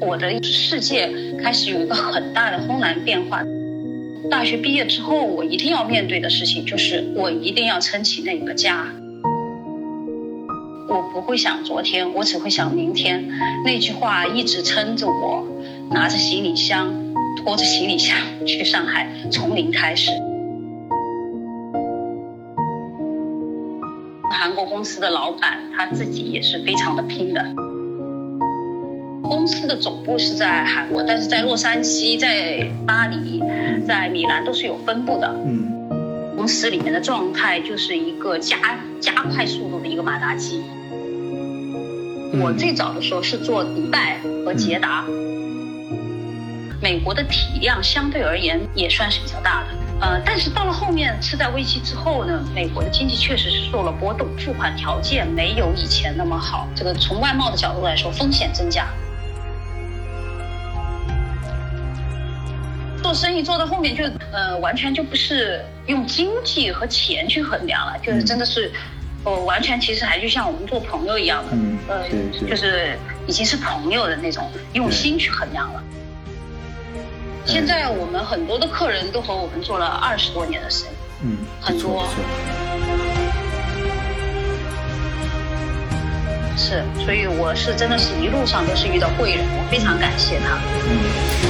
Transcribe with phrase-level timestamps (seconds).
[0.00, 1.10] 我的世界
[1.42, 3.44] 开始有一个很大的轰然变化。
[4.30, 8.86] 大学毕业之后，我一定要面对的事情就是我一定要撑起那个家。
[10.88, 13.28] 我不会想昨天，我只会想明天。
[13.64, 15.46] 那句话一直撑着我，
[15.90, 16.92] 拿着行李箱，
[17.36, 20.10] 拖着行李箱 去上海，从零开始。
[24.32, 27.54] 韩国公司的老板他自己也是非常的拼的。
[29.30, 33.40] 公司的总部是在韩国，但是在洛杉矶、在巴黎、
[33.86, 35.32] 在米兰都是有分部的。
[35.46, 36.34] 嗯。
[36.36, 38.56] 公司里面的状态就是一个加
[39.00, 40.60] 加快速度的一个马达机。
[42.42, 45.04] 我最早的时候是做迪拜和捷达。
[46.82, 49.68] 美国的体量相对而言也算是比较大的。
[50.00, 56.66] 呃，但是到了后面次贷危机之后呢，美国的经济确实是受了波动，付款条件没有以前那么好。
[56.74, 58.88] 这个从外贸的角度来说，风险增加。
[63.10, 68.70] 做生意做到后面就呃，完全就不是用经济和钱去衡量了，就是真的是，
[69.24, 72.04] 呃，完全其实还就像我们做朋友一样的，嗯呃，
[72.48, 75.82] 就是已经是朋友的那种用心去衡量了。
[77.44, 82.06] 现在我们很多的客人都和我们做了二十多年的生意，嗯，很多，
[86.56, 90.60] 是，所以我是真的是一路上都是遇到贵人，我非常感谢他。
[90.88, 91.49] 嗯。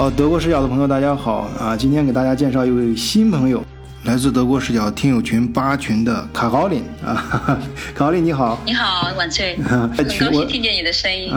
[0.00, 1.76] 好，德国视角的朋友，大家好啊！
[1.76, 3.62] 今天给大家介绍一位新朋友，
[4.04, 7.58] 来自德国视角听友群八群的卡高林啊哈哈，
[7.94, 11.30] 卡高林你好，你好，晚醉， 很高兴听见你的声音。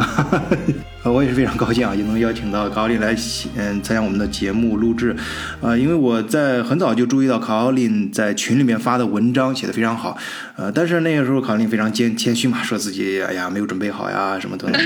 [1.04, 3.14] 我也是非常高兴啊，也能邀请到卡奥林来
[3.58, 5.14] 嗯参加我们的节目录制，
[5.62, 10.18] 啊，因为我在很早就注意到卡奥林在群里面发的文章写的非常好，
[10.56, 14.82] 呃，但是那个时候卡奥林非常谦谦虚嘛，说自己哎呀没有准备好呀什么等等，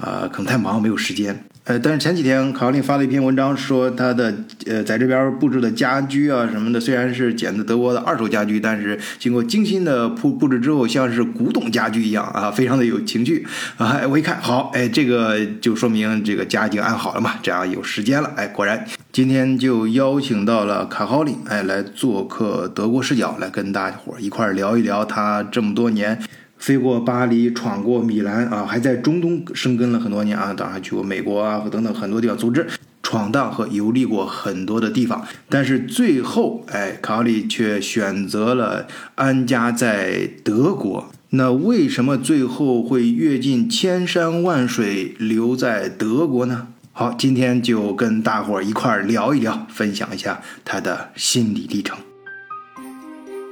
[0.00, 4.34] 啊，可能太忙没有时间，呃，但是前几天卡奥林发了一篇文章，说他的
[4.64, 13.46] 呃在这边布置的家居啊什么的，虽然是捡的德国的二手家居，但是经过精心的铺布置之后，像是古董家居一样啊，非常的有情趣
[13.76, 15.38] 啊，我一看好，哎，这个。
[15.60, 18.32] 就说明这个家已经安好了嘛，这样有时间了。
[18.36, 26.18] 哎，果然今天就邀请到了卡豪里，哎，来做客德国视角，来跟大家伙一块聊一聊他这么多年
[26.58, 32.66] 飞过巴黎、闯过米兰啊，还在中东生根了很多年啊，当然去过美国啊等等很多地方，组织
[33.02, 35.24] 闯荡和游历过很多的地方。
[35.48, 41.10] 但是最后，哎，卡里却选择了安家在德国。
[41.30, 46.68] 那为什么最后会阅尽千山万水留在德国呢？
[46.92, 51.96] 好，今天就跟大伙儿一块儿聊一聊，分享一下他的心理历程。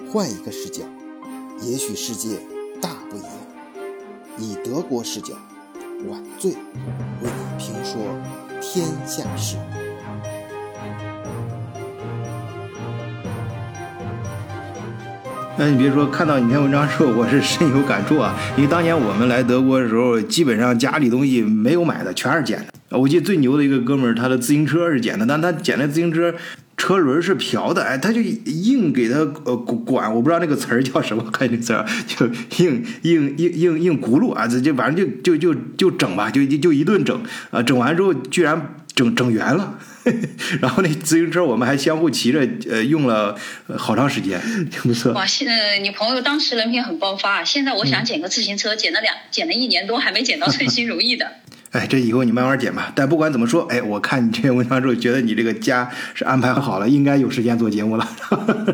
[0.09, 0.83] 换一个视角，
[1.63, 2.39] 也许世界
[2.81, 3.31] 大不一样。
[4.39, 5.35] 以德国视角，
[6.09, 6.57] 晚醉为
[7.23, 8.01] 你评说
[8.61, 9.57] 天下事。
[15.59, 18.39] 那你别说，看到你篇文章之后，我是深有感触啊。
[18.59, 22.99] 因为当年我们来德国的时候，基本上家里东西没有买的，全是捡的。
[22.99, 26.35] 我记得最牛的一个哥们儿，他的自行车是捡的，但他捡的自行车
[26.87, 32.25] 车轮是瓢的，哎，他就硬给他呃管，我不知道那个词儿叫什么，看这个词儿，就
[32.65, 37.21] 硬硬硬硬硬轱辘啊，这就反正就就就就整吧，就就一顿整
[37.51, 39.77] 啊，整完之后居然整整圆了。
[40.63, 43.37] 然后那自行车我们还相互骑着，呃，用了
[43.77, 45.13] 好长时间， 挺不错。
[45.13, 51.33] 哇，现在你朋友当时人品很爆发，现在我想捡个自行车，捡了两，捡了一年多，还没捡到称心如意的。
[51.77, 52.91] 哎，这以后你慢慢减吧。
[52.95, 58.09] 但不管怎么说，哎，我看你这篇文章之后，觉得你这个家是安排好了，应该有时间做节目了。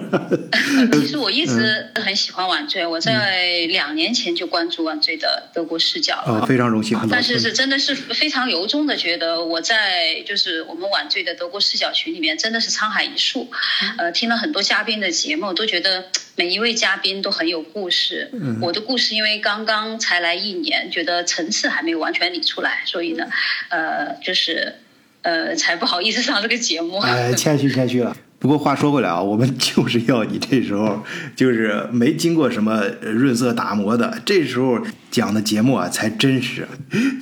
[0.92, 6.46] 其实我一直很喜欢晚醉，我在两年前就关注晚醉的德国视角了。
[6.46, 6.96] 非常荣幸。
[7.10, 13.50] 但是是真的是非常由衷的觉得，我在就是我们晚醉的德国视角群里面真的是沧海一粟。
[13.98, 16.04] 呃，听了很多嘉宾的节目，都觉得
[16.42, 18.28] 每一位嘉宾都很有故事。
[18.60, 22.80] 我的故事因为刚刚才来一年，觉得层次还没有完全理出来。
[22.84, 23.24] 所以呢，
[23.68, 24.74] 呃，就是，
[25.22, 26.98] 呃，才不好意思上这个节目。
[26.98, 28.16] 哎，谦虚谦虚了。
[28.40, 31.04] 不过话说回来啊，我们就是要你这时候
[31.36, 36.66] 就是没经过什么润色打磨的，这时候讲的节目啊才真实。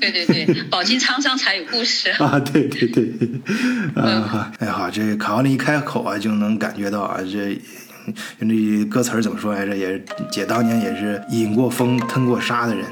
[0.01, 2.41] 对对对，饱经 沧桑才有故事啊！
[2.41, 3.13] 对对对，
[3.97, 7.61] 嗯好，哎好，这卡奥利一开口啊，就能感觉到啊，这
[8.39, 9.77] 那歌词怎么说来着？
[9.77, 12.85] 也是姐当年也是饮过风、吞过沙的人。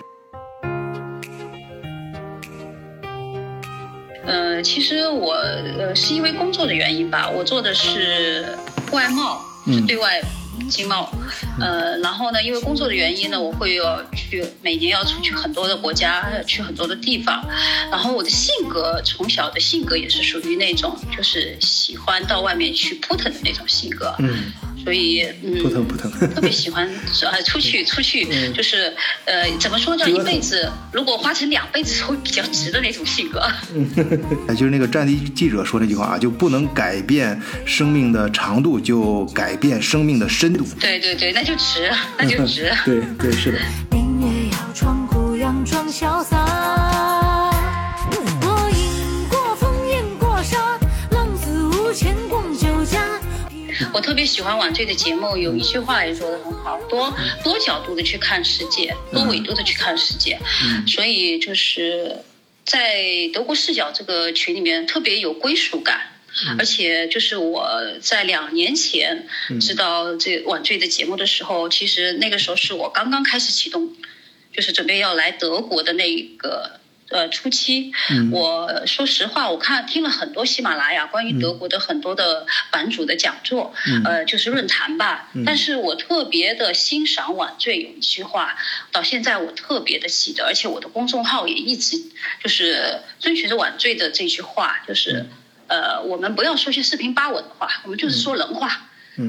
[4.27, 8.45] 呃，其实我呃是因为工作的原因吧，我做的是
[8.93, 10.21] 外贸，是对外
[10.69, 11.11] 经贸。
[11.59, 17.43] 呃，然后呢，因为工作的原因呢，我会要去每年要出去很多的国家，去很多的地方。
[17.91, 24.15] 然后我的性格从小的性格也是属于那种，就是喜欢到外面去扑腾的那种性格。
[24.19, 24.53] 嗯。
[24.85, 26.89] 所以，嗯，不疼不疼， 特别喜欢
[27.31, 28.93] 呃出去出去，就是
[29.25, 33.43] 呃怎么说叫一辈子，如果花成两辈子会比较值的那种性格。
[33.75, 33.89] 嗯
[34.57, 40.67] 就是那个战地记者说那句话啊，就不能改变生命的长度，就改变生命的深度。
[40.81, 42.73] 对对对，那就值，那就值。
[42.85, 43.59] 对对是的。
[53.99, 57.13] 我特别喜欢晚醉的节目，有一句话也说的很好，多
[57.43, 60.39] 多角度的去看世界，多维度的去看世界。
[60.87, 62.19] 所以就是
[62.65, 63.03] 在
[63.35, 66.13] 德国视角这个群里面特别有归属感，
[66.61, 67.69] 而且就是我
[68.01, 69.27] 在两年前
[69.61, 73.97] 知道这晚醉的节目的时候，其实那个时候是我刚刚开始启动，
[74.53, 76.78] 就是准备要来德国的那个。
[77.11, 77.93] 呃，初期，
[78.31, 83.73] 我说实话，我看听了很多喜马拉雅关于德国的很多的版主的讲座，
[84.05, 85.31] 呃，就是论坛吧。
[85.47, 88.57] 但是我特别的欣赏晚醉有一句话，
[88.93, 91.97] 到现在我特别的记得，而且我的公众号也一直
[92.43, 95.27] 就是遵循着晚醉的这句话，就是
[95.67, 98.85] 呃，我们不要说些四平八稳的话，我们就是说人话。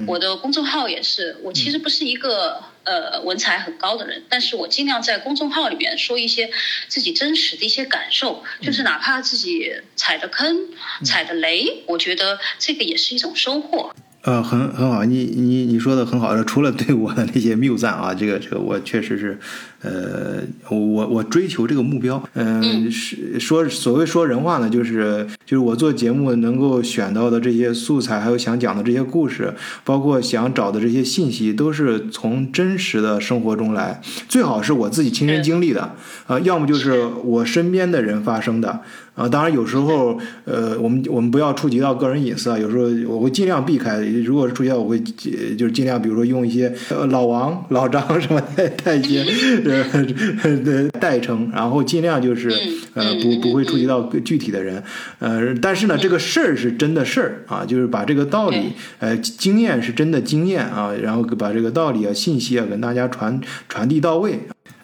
[0.06, 6.50] 我的公众号也是，我其实不是一个呃文采很高的人，但是我尽量在公众号里面说一些
[6.88, 10.70] 自己真实的一些感受，就是哪怕自己踩的坑、
[11.06, 13.94] 踩的雷，我觉得这个也是一种收获。
[14.24, 16.44] 呃，很很好，你你你说的很好。
[16.44, 19.40] 除了对我的那些谬赞啊，这个这个我确实是，
[19.82, 29.54] 呃，我我追求这个目标，嗯，是说所谓说人话呢，就是就是我做节目能够选到的这些素材，还有想讲的这些故事，
[29.86, 35.96] 包括想找的这些信息，都是从真实的生活中来，最好是我自己亲身经历的，
[36.28, 38.82] 啊，要么就是我身边的人发生的。
[39.20, 42.58] 啊，当然有时候，呃，我们我们不要触及到个人隐私啊。
[42.58, 46.74] 有时候我会尽量避开，如果是触及到，我会就是尽量，比如说用一些
[47.10, 49.26] 老王、老张什么代代一些
[50.42, 52.50] 呃代称，然后尽量就是
[52.94, 54.82] 呃不不会触及到具体的人。
[55.20, 64.40] 呃，但是呢，这个事儿是真的事儿啊，就是把这个道理，呃，经验是真的经验啊，然后把这个道理啊、信息啊，跟大家传传递到位。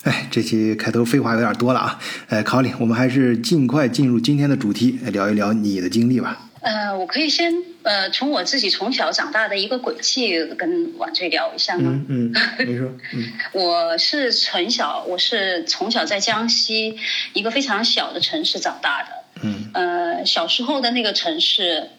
[0.05, 1.99] 哎，这期开头废话有点多了啊！
[2.29, 6.47] 哎，考里，我们还是尽快进入今天的主题，聊一聊你的经历吧。
[6.61, 11.99] 呃，我可以先呃，从我自己从小长大的一个轨迹跟婉翠聊一下吗？
[12.07, 12.87] 嗯嗯，你说。
[13.15, 16.99] 嗯， 我是从小，我是从小在江西
[17.33, 19.41] 一个非常小的城市长大的。
[19.41, 19.71] 嗯。
[19.73, 21.89] 呃，小时候的那个城市。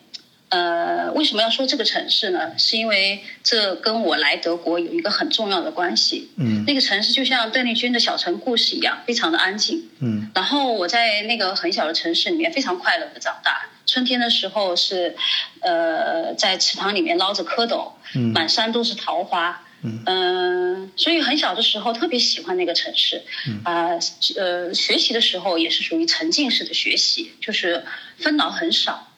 [0.49, 2.57] 呃，为什么要说这个城市呢？
[2.57, 6.31] 是因为这跟我来德国有一个很重要的关系。
[6.37, 9.89] 嗯，那个城市就像邓丽君的小城故事一样，非常的安静。
[9.99, 13.67] 嗯，然后我在那个很小的城市里面非常快乐的长大。
[13.87, 15.17] 春天的时候是，
[15.61, 19.63] 呃，在池塘里面捞着蝌蚪，嗯满山都是桃花。
[19.83, 23.23] 嗯，所以很小的时候特别喜欢那个城市。
[23.65, 23.91] 啊，
[24.37, 27.85] 呃，学习的时候也是属于沉浸式的学习，就是
[28.19, 29.09] 分脑很少。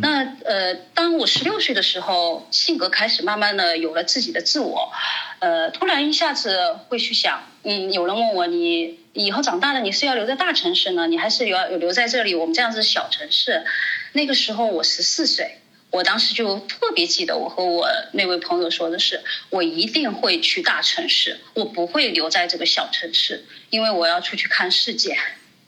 [0.00, 4.92] 那呃，当我十六岁的时候，性格开始慢慢的有了自己的自我，
[5.38, 13.64] 呃，突然一下子会去想，嗯，有人问我，你以后长大了，你是要留在大城市呢，你还是要留在这里我们这样子小城市？
[14.12, 15.58] 那个时候我十四岁，
[15.90, 25.16] 我当时就特别记得我和我那位朋友说的是，我一定会去大城市，我不会留在这个小城市，因为我要出去看世界。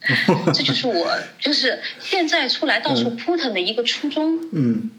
[0.55, 4.38] 这就是我，就是现在出来到处扑腾的一个初衷。
[4.52, 4.90] 嗯，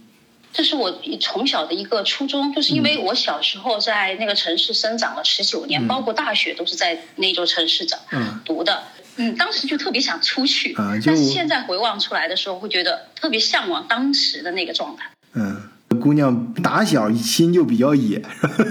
[0.52, 8.00] 这是我从小的一个初衷，就是因为我小时候在那个城市生长了十九年，包括大学都是在那座城市长
[8.44, 8.84] 读的。
[9.16, 15.10] 嗯，当时就特别想出去，但是现在回望出来的时候，会觉得特别向往当时的那个状态。
[15.34, 18.22] 嗯，姑娘打小心就比较野。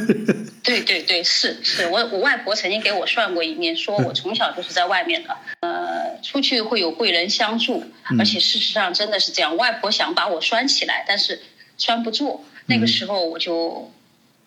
[0.63, 7.85] 对对对，是是，我我外婆曾经给我算过一面，说我从小就是在外面的，呃，出去会有贵人相助，
[8.19, 9.57] 而且事实上真的是这样。
[9.57, 11.41] 外婆想把我拴起来，但是
[11.79, 12.45] 拴不住。
[12.67, 13.91] 那个时候我就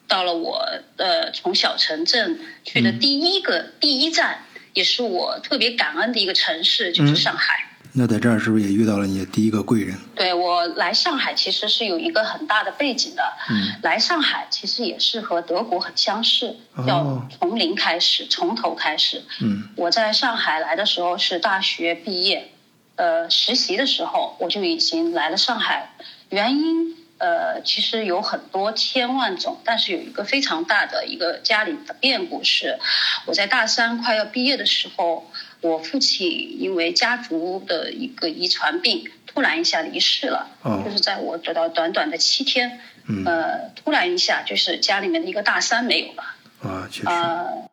[0.08, 0.64] 到了我
[0.98, 7.71] 呃从小城镇去的第一个第一站，也是我特别感恩的一个城市，就是上海。
[7.94, 9.98] 那在这儿是不是也遇到了你的第一个贵人？
[10.16, 13.24] 对我来上海其实是有一个很大的背景的。
[13.50, 16.56] 嗯，来上海其实也是和德国很相似，
[16.88, 19.24] 要从零开始，从头开始。
[19.42, 22.52] 嗯，我在上海来的时候是大学毕业，
[22.96, 25.90] 呃实习的时候，我就已经来了上海。
[26.30, 32.80] 原因呃其实有很多千万种，但是有一个非常大的一个家里的变故是，
[33.28, 35.30] 我在大三快要毕业的时候，
[35.62, 40.50] 我父亲因为家族的一个遗传病，突然一下离世了。
[40.64, 46.24] 哦就是在我得到短短的七天，嗯呃，突然一下就是家里面的一个大山没有了。
[46.64, 47.70] 啊，确实，呃，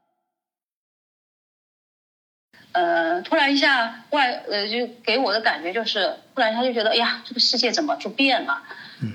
[2.72, 8.62] 呃，突然一下外呃，就给我的感觉就是，突然一下就觉得，哎呀，这个世界怎么就变了？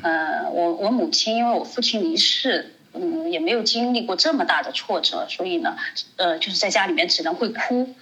[0.01, 5.75] 呃，我我母亲因为我父亲离世，嗯，也没有经历过这么大的挫折，所以呢，
[6.17, 7.95] 呃，就是在家里面只能会哭。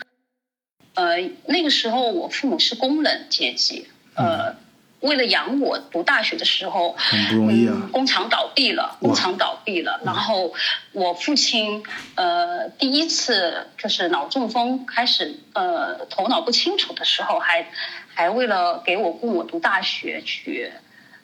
[0.93, 4.55] 呃，那个时候我父母是工人阶级，呃，
[4.99, 10.53] 为了养我读大学的时候，很不容易啊嗯，工厂倒闭了，工厂倒闭了，然后
[10.91, 11.81] 我父亲
[12.15, 17.65] 呃第一次就是脑中风开始呃头脑不清楚的时候，还
[18.13, 20.71] 还为了给我供我读大学去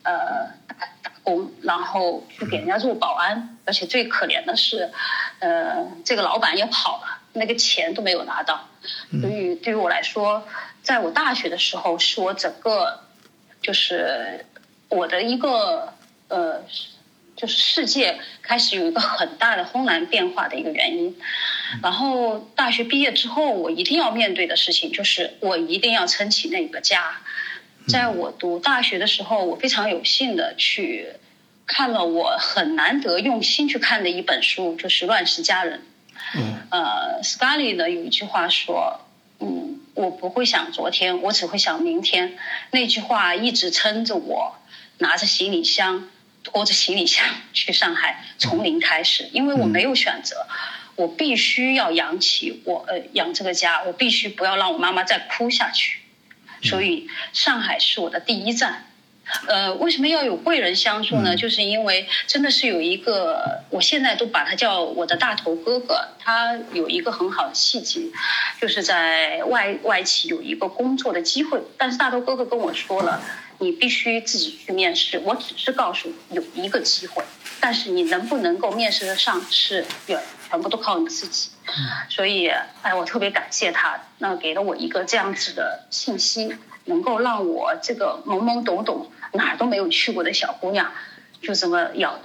[0.08, 4.90] 呃打打工，然后去给人家做保安，而且最可怜的是，
[5.40, 8.70] 呃这个老板也跑了，那个钱都没有拿到，
[9.22, 10.48] 所以对于我来说，
[10.82, 13.02] 在我大学的时候是我整个
[13.62, 14.46] 就是
[14.88, 15.94] 我的一个
[16.30, 16.64] 呃，
[17.36, 21.20] 就是世界开始有一个很大的轰然变化的一个原因。
[21.84, 27.18] 然后大学毕业之后，我一定要面对的事情就是我一定要撑起那个家。
[27.88, 31.08] 在我读大学的时候，我非常有幸的去
[31.66, 35.80] 看了我很难得用心去看的一本书，就是《乱世佳人》。
[36.36, 39.00] 嗯呃，Scully 呢有一句话说，
[39.40, 42.38] 嗯，我不会想昨天，我只会想明天。
[42.72, 44.58] 那句话一直撑着我，
[44.98, 46.10] 拿着行李箱，
[46.44, 50.46] 拖着行李箱去上海，从零开始，因为我没有选择。
[50.96, 56.00] 我必须要养起我呃养这个家，我必须不要让我妈妈再哭下去，
[56.62, 58.84] 所以上海是我的第一站。
[59.46, 61.36] 呃，为什么要有贵人相助呢？
[61.36, 66.08] 就是因为真的是有一个，我现在都把他叫我的大头哥哥。
[66.18, 68.14] 他有一个很好的契机，
[68.62, 73.22] 就是在外外企有一个工作的机会，但是大头哥哥跟我说了，
[73.60, 75.20] 你必须自己去面试。
[75.20, 77.22] 我只是告诉你有一个机会，
[77.60, 80.18] 但是你能不能够面试得上是全
[80.50, 81.50] 全部都靠你自己。
[82.10, 82.48] 所以，
[82.82, 86.56] 哎，我特别感谢他，那给了我一个这样子的信息，
[86.86, 90.92] 能够让我这个懵懵懂懂、哪儿都没有去过的小姑娘，
[91.42, 92.20] 就这么咬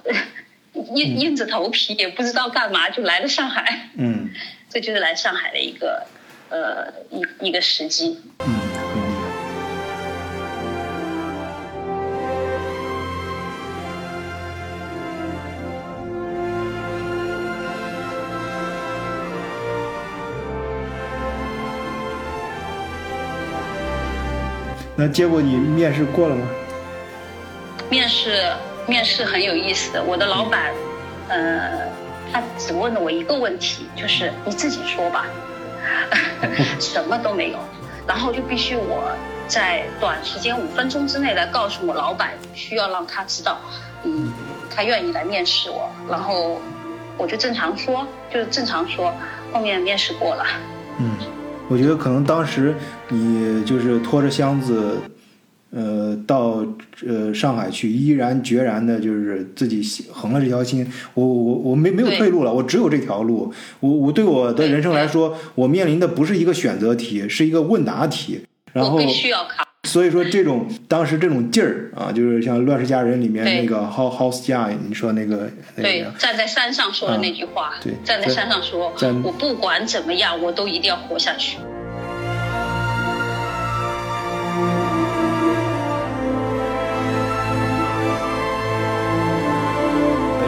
[0.72, 3.90] 硬硬着头皮，也不知道干嘛，就来了上海。
[3.96, 4.30] 嗯
[4.70, 6.06] 这就是来上海的一个
[6.48, 8.18] 呃一一个时机。
[8.38, 8.58] 嗯，
[25.02, 26.46] 那结果你面试过了吗？
[27.90, 28.40] 面试
[28.86, 30.70] 面试很有意思，我的老板，
[31.26, 31.88] 呃，
[32.32, 35.26] 他只问了我一个问题，就是你自己说吧，
[36.78, 37.58] 什么都没有，
[38.06, 39.10] 然后就必须我
[39.48, 43.58] 在短时间五分钟之内来告诉我老板，需要让他知道，
[44.04, 44.32] 嗯，
[44.72, 46.60] 他愿意来面试我，然后
[47.18, 49.12] 我就正常说，就是正常说，
[49.52, 50.46] 后面面试过了。
[50.98, 51.16] 嗯，
[51.72, 52.74] 我觉得可能当时
[53.08, 54.98] 你就是拖着箱子，
[55.70, 56.62] 呃，到
[57.06, 60.86] 呃上海去，毅然决然的，就是自己横了这条心。
[61.14, 63.50] 我我我没没有退路了，我只有这条路。
[63.80, 68.42] 我我对我的人生来说，我面临的不是一个选择题，是一个问答题。
[68.74, 69.64] 然后必须要考。
[69.88, 77.92] 所以说这种当时这种劲儿啊，就是像《乱世佳人》里面那个 House House 家，你说那个那对个，，站在山上说的那句话，对。
[78.04, 81.58] 站在山上说，我不管怎么样，我都一定要活下去。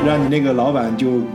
[0.07, 1.27] 让你那个老板就嗯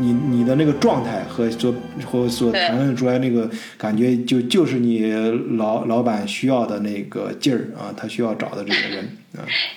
[0.00, 1.74] 你你的那个状态和所
[2.04, 3.48] 和所谈论出来那个
[3.78, 5.12] 感觉，就就是你
[5.56, 9.04] 老老板需要的那个劲儿啊，他需要找的这个人。
[9.04, 9.21] 啊，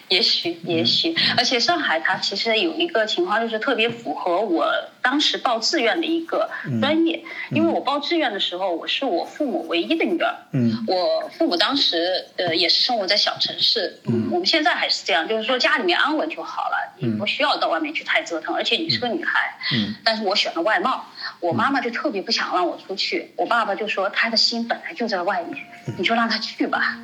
[0.10, 4.66] 也许，也许，而且上海它其实有一个情况，就是特别符合我
[5.02, 6.50] 当时报志愿的一个
[6.82, 10.36] 专业，因为我报志愿的时候，我是我父母唯一的女儿。
[10.52, 10.84] 嗯。
[10.88, 21.06] 我父母当时呃也是生活在小城市，嗯，我们现在还是这样，就是说家里面安稳就好了，你不需要到外面去太折腾，而且你是个女孩，嗯，但是我选了外贸，
[21.40, 25.64] 我妈妈就特别不想让我出去，我爸爸就说他的心本来就在外面，
[25.98, 26.98] 你就让他去吧。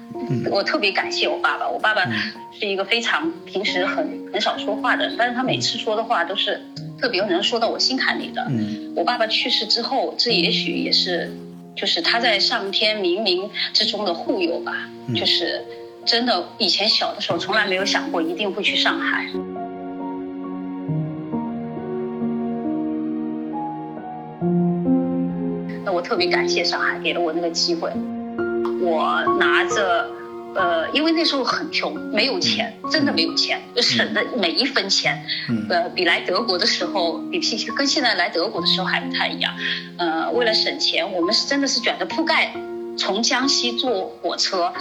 [0.49, 2.03] 我特别感谢我爸爸，我爸爸
[2.57, 6.61] 是一个非常平时很很少说话的人，但是他每次说的话都是
[6.99, 8.45] 特别能说到我心坎里的。
[8.49, 11.31] 嗯我爸爸去世之后，这也许也是
[11.75, 15.63] 就是他在上天冥冥之中的护佑吧，就是
[16.05, 19.27] 真的以前小的时候从来没有想过一定会去上海。
[26.01, 27.91] 我特别感谢上海给了我那个机会，
[28.81, 30.09] 我拿着，
[30.55, 35.23] 呃，因为那时候很穷，没有钱，真的没有钱，就省的每一分钱，
[35.69, 37.39] 呃，比来德国的时候，比
[37.77, 39.53] 跟现在来德国的时候还不太一样，
[39.97, 42.51] 呃，为了省钱，我们是真的是卷着铺盖
[42.97, 44.73] 从江西坐火车，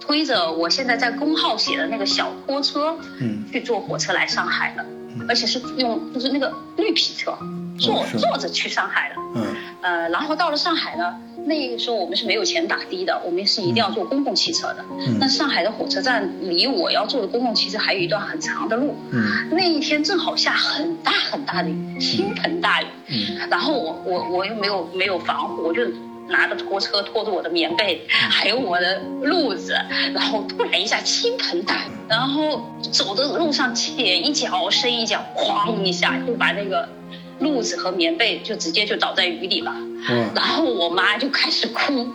[0.00, 4.86] 推着我现在在工号写的那个小拖车，嗯，去坐火车来上海的，
[5.28, 7.36] 而且是用就是那个绿皮车。
[7.78, 9.42] 坐坐着去上海的，嗯，
[9.80, 11.16] 呃，然后到了上海呢，
[11.46, 14.84] 那个时候我们是没有钱打的的，我们是一定要坐公共汽车的。
[14.90, 18.94] 嗯，那上海的火车站离我要坐的公共汽车还有一段很长的路。
[19.10, 22.86] 嗯，那一天正好下很大很大的雨，倾盆大雨。
[23.08, 25.82] 嗯，然后我我我又没有没有防护，我就
[26.32, 29.76] 拿着拖车拖着我的棉被，还有我的褥子，
[30.12, 36.88] 然后突然一下倾盆大雨，然后走的路上前一脚深一脚，哐一下就把那个。
[37.40, 39.72] 褥子和棉被就直接就倒在雨里了，
[40.32, 42.06] 然后我妈就开始哭，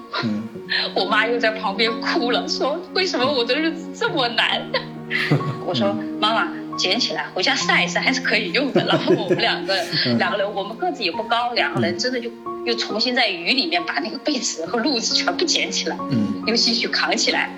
[0.96, 4.66] 我妈又在旁边哭了，说为什么我的日子这么难？
[5.68, 6.48] 我说妈妈
[6.78, 8.86] 捡起来回家晒一晒还是可以用的。
[8.86, 9.76] 然后我们两个
[10.18, 12.30] 两个人，我们个子也不高，两个人真的就
[12.66, 17.50] 又重新在雨里面把那个被子和褥子全部捡起来，嗯又继续扛起来，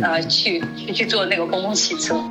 [0.00, 2.22] 呃，去去去坐那个公共汽车。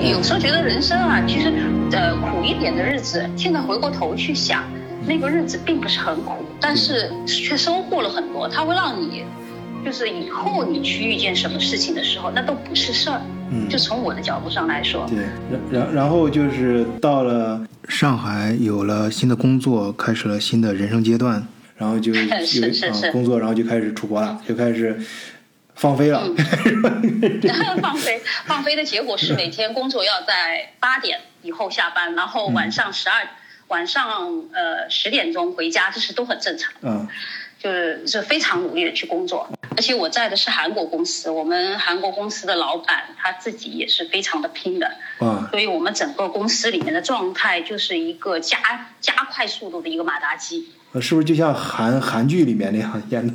[0.00, 1.52] 有时候觉得人生啊，其实，
[1.92, 4.64] 呃，苦一点的日子，现在回过头去想，
[5.08, 8.46] 那个日子并不是很苦，但是却收获了很多。
[8.46, 9.24] 它会让你，
[9.82, 13.22] 就是以后你去遇见什么事情的时候，那都不是事儿。
[13.50, 15.06] 嗯，就从我的角度上来说。
[15.08, 15.18] 对，
[15.50, 21.42] 然然然后就是到了上海，有了新的工作，开始了新的人生阶段，
[21.78, 25.00] 然后就 有工作，然后就开始出国了，就开始。
[25.74, 26.20] 放飞了，
[27.80, 33.24] 放飞放飞的结果是每天工作要在八点以后下班，然后晚上十二
[33.68, 36.72] 晚上呃十点钟回家，这是都很正常。
[36.82, 37.08] 嗯，
[37.58, 44.92] 就是是非常努力的去工作，而且我在的是韩国公司，我们韩国公司的老板他自己也是非常的拼的。
[45.20, 48.58] 嗯，所以我们整个公司里面的状态就是一个加
[49.00, 50.68] 加快速度的一个马达机。
[50.92, 53.34] 呃，是不是就像韩韩剧里面那样演的？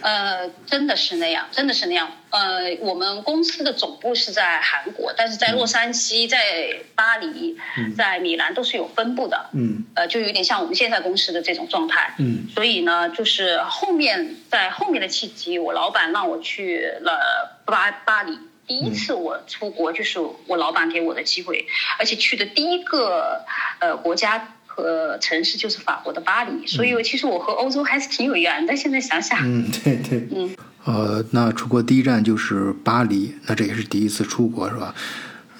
[0.00, 2.10] 呃，真的是那样，真的是那样。
[2.30, 7.56] 呃，我们公司的总部是在韩国，但是在洛杉矶、在巴黎、
[7.96, 9.50] 在米兰都是有分部的。
[9.54, 12.14] 嗯，呃，就有点像我们现在公司的这种状态。
[12.18, 18.38] 嗯，所以呢，就是后面在后面的契机，我老板让我去了巴巴黎。
[18.66, 21.66] 第一次我出国就是我老板给我的机会，
[21.98, 23.44] 而且去的第一个
[23.80, 24.54] 呃国家。
[24.82, 28.76] 呃，城市就是法国的巴黎，所以其实我和欧洲还是挺有缘的。
[28.76, 34.94] 现在想想，嗯，对对，嗯，呃，那出国第一站就是巴黎，那这也是第一次出国是吧？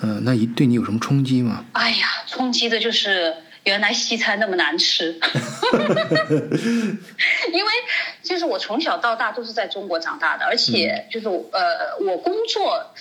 [0.00, 1.64] 嗯，那一对你有什么冲击吗？
[1.72, 5.18] 哎呀，冲击的就是原来西餐那么难吃，
[7.52, 7.70] 因为
[8.22, 12.92] 就是我从小到大都是在中国长大的，而且就是呃，我工作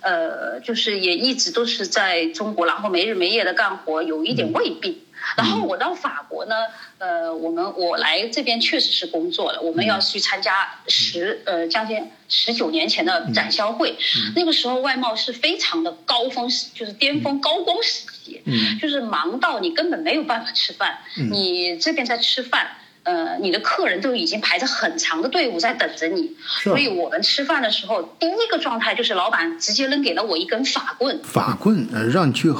[0.00, 4.98] 呃，就是也一直都是在中国，然后没日没夜的干活，有一点胃病。
[5.36, 6.54] 然后我到法国呢，
[6.98, 13.96] 呃，我们我来这边确实是工作了，我们要去参加十呃将近十九年前的展销会，
[14.34, 18.42] 那个时候外贸是非常的高峰时，就是巅峰高光时期，
[18.80, 20.98] 就是忙到你根本没有办法吃饭，
[21.30, 32.52] 你这边在吃饭，呃，你的客人都已经排着很长的队伍在等着你，所以我们吃饭的时候，第一个状态就是老板直接扔给了我一根法棍，法棍呃让你去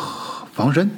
[0.52, 0.90] 防身。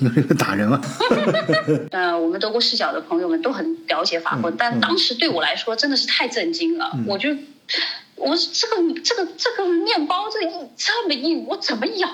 [0.00, 0.80] 用这个打人吗？
[1.92, 6.90] 呃，我们德国视角的朋友们都很了解法棍，但当时对我来说真的是太震惊了。
[7.06, 7.30] 我就，
[8.16, 12.08] 我这个这个这个面包这硬这么硬，我怎么咬？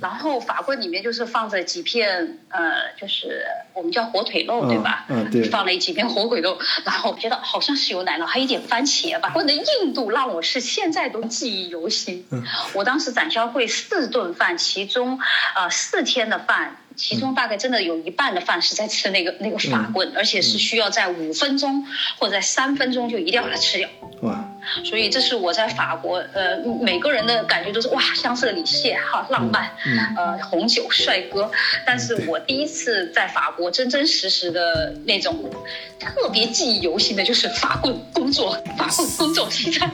[0.00, 5.06] 然后法棍里面就是放着几片呃，就是我们叫火腿肉，对吧？
[5.08, 5.44] 嗯，对。
[5.44, 9.28] 放了几片火腿肉，然后我觉得好像是有奶酪，还有一点番茄吧。
[9.28, 12.26] 法棍的硬度让我是现在都记忆犹新。
[12.30, 12.44] 嗯。
[12.74, 15.18] 我当时展销会四顿饭，其中
[15.56, 16.76] 呃四天的饭。
[16.96, 21.86] 其中大概真的有一半的饭是在吃那个那个法棍，而且是需要在五分钟
[22.18, 23.88] 或者在三分钟就一定要把它吃掉。
[24.20, 24.49] 哇！
[24.84, 29.70] 所以这是我在法国，呃，每个人的感觉都是哇，香榭里谢哈浪漫，
[30.16, 31.50] 呃，红酒帅哥。
[31.86, 35.50] 但是我第一次在法国真真实实的那种
[35.98, 39.90] 特别记忆犹新的，就是法棍工作，法棍工作西餐。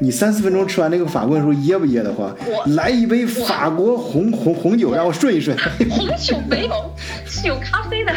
[0.00, 2.34] 你三四分钟吃完那个法棍的时候噎不噎得慌？
[2.46, 5.56] 我来一杯法国红红红酒让我顺一顺。
[5.90, 6.94] 红酒没有，
[7.26, 8.12] 是有咖啡的，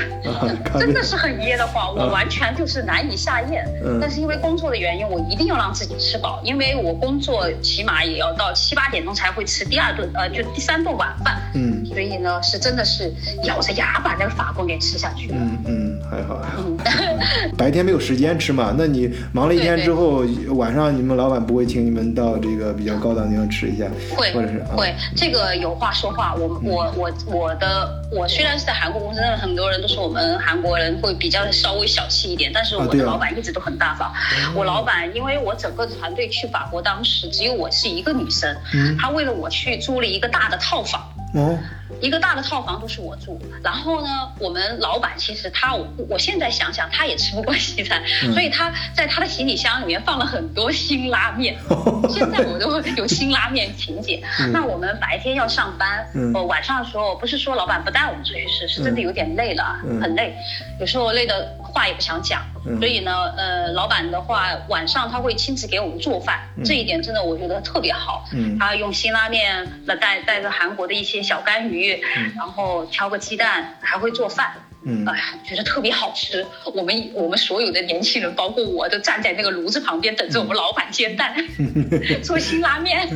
[0.79, 3.65] 真的是很噎得慌，我完全就是难以下咽。
[3.99, 11.41] 但是因为工作的原因，我一定要让自己吃饱，因为我工作起码也要到七八点钟才会吃第二顿，呃，就第三顿晚饭。
[11.53, 15.35] 嗯，所以呢，是真的是咬着牙把那个法棍给吃下去了。
[15.37, 16.63] 嗯嗯，还好还好。
[17.57, 18.73] 白天没有时间吃嘛？
[18.77, 20.23] 那你忙了一天之后，
[20.55, 23.85] 晚上你们老板不会请你们到这个比较高档地方吃一下？
[24.15, 24.93] 会，或者是会。
[25.15, 34.11] 这个有话说话，我我我我的我虽然是在韩国公司，但很多人都说我们韩国人会比较稍微小气一点，但是我的老板一直都很大方。
[34.55, 38.55] 我老板因为我整个团队去法国，当时只有我是一个女生，
[38.99, 41.01] 他为了我去租了一个大的套房。
[41.33, 41.57] 哦。
[41.99, 44.07] 一个大的套房都是我住，然后呢，
[44.39, 48.01] 我们老板其实他，我我现在想想，他也吃不惯西餐，
[48.33, 51.55] 所以他在他的行李箱里面放了很多辛拉面。
[52.09, 54.23] 现在我都有辛拉面情节。
[54.51, 60.33] 那我们白天要上班，呃，晚上的时候不是说老板不带我们出去吃，是真的有点累了，很累，
[60.79, 62.41] 有时候累的话也不想讲。
[62.79, 68.25] 所以呢，呃，老板的话晚上他会亲自给我们做饭，这一点真的我觉得特别好。
[68.59, 72.01] 他用辛拉面那带带着韩国的一些小干鱼。
[72.35, 74.53] 然后挑个鸡蛋，还会做饭，
[74.85, 76.45] 嗯，哎呀，觉得特别好吃。
[76.73, 81.35] 我们我们所有的年轻人，包括我都站在那个炉子旁边等着我们老板煎蛋，
[82.23, 83.07] 做辛拉面。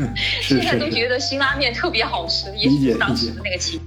[0.42, 3.80] 现在都觉得辛拉面特别好吃，也是当时的那个情。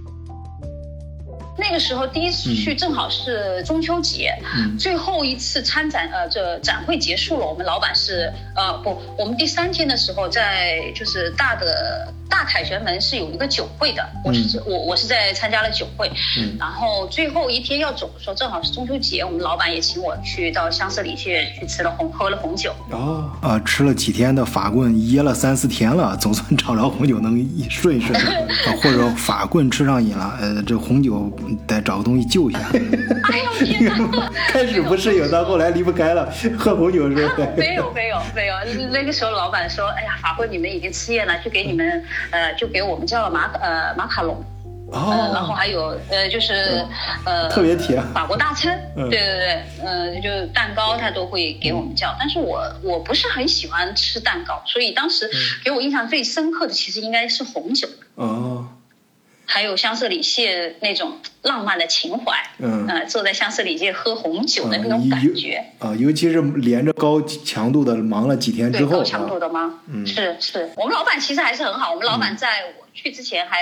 [1.58, 4.32] 那个时候第一次去正好是中秋节，
[4.78, 12.14] 最后一次参展，呃，这展会结束了，我们老板是，呃，不，我们第三天的时候在就是大的。
[12.30, 16.12] 大凯旋门是有一个酒会的，我是我我是在参加了酒会，
[16.58, 22.72] 然后最后一天要走的时候，正好是中秋节，我们老板也请我去到香榭里去去吃了红喝了红酒。
[22.90, 28.14] 哦，啊，吃了几天的法棍，噎了三四天了，总算找着红酒能一顺一顺，
[28.82, 31.32] 或者法棍吃上瘾了，呃，这红酒
[31.66, 32.60] 得找个东西救一下。
[33.32, 34.30] 哎呦天哪！
[34.48, 38.54] 开始不适应，到后来离不开了，喝红酒是吧 没有没有没有，
[38.90, 42.04] 那个时候老板说，哎呀，法国你们已经吃厌了，就给你们。
[42.30, 44.36] 呃，就给我们叫了马呃马卡龙，
[44.92, 46.84] 哦，然后还有呃就是
[47.24, 55.28] 呃特别甜法国大餐，对对对，呃就蛋糕他都会给我们叫，但是我我不是很喜欢吃蛋糕，所以当时
[55.64, 57.88] 给我印象最深刻的其实应该是红酒。
[58.16, 58.57] 哦，
[59.50, 69.80] 还有香榭里谢那种浪漫的情怀，嗯，呃坐在香榭里谢喝红酒的那种感觉啊，尤其是连着高强度的忙了几天之后，高强度的吗？
[69.88, 73.56] 嗯，是是，我们老板其实还是很好，我们老板在我去之前还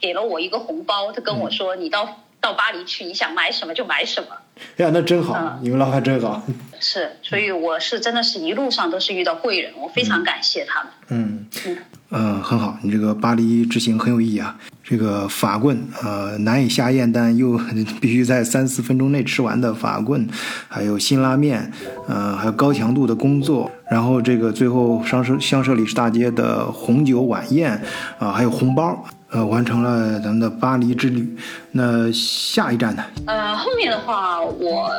[0.00, 4.28] 给了我一个红包，他跟我说你到到巴黎去，你想买什么就买什么。
[4.76, 6.40] 哎呀，那真好，你们老板真好。
[6.78, 10.92] 是，所以我是真的是一路上都是遇到贵人，我非常感谢他们。
[11.08, 11.78] 嗯嗯
[12.10, 14.56] 呃，很好，你这个巴黎之行很有意义啊。
[14.82, 17.58] 这个法棍，呃，难以下咽，但又
[18.00, 20.26] 必须在三四分钟内吃完的法棍，
[20.68, 21.70] 还有辛拉面，
[22.08, 27.80] 呃，还有高强度的工作，然后这个最后商社香舍里士大街的红酒晚宴，
[28.18, 29.04] 啊，还有红包。
[29.32, 31.36] 呃，完成了咱们的巴黎之旅。
[31.70, 33.02] 那下一站呢？
[33.26, 34.90] 呃，后面的话，我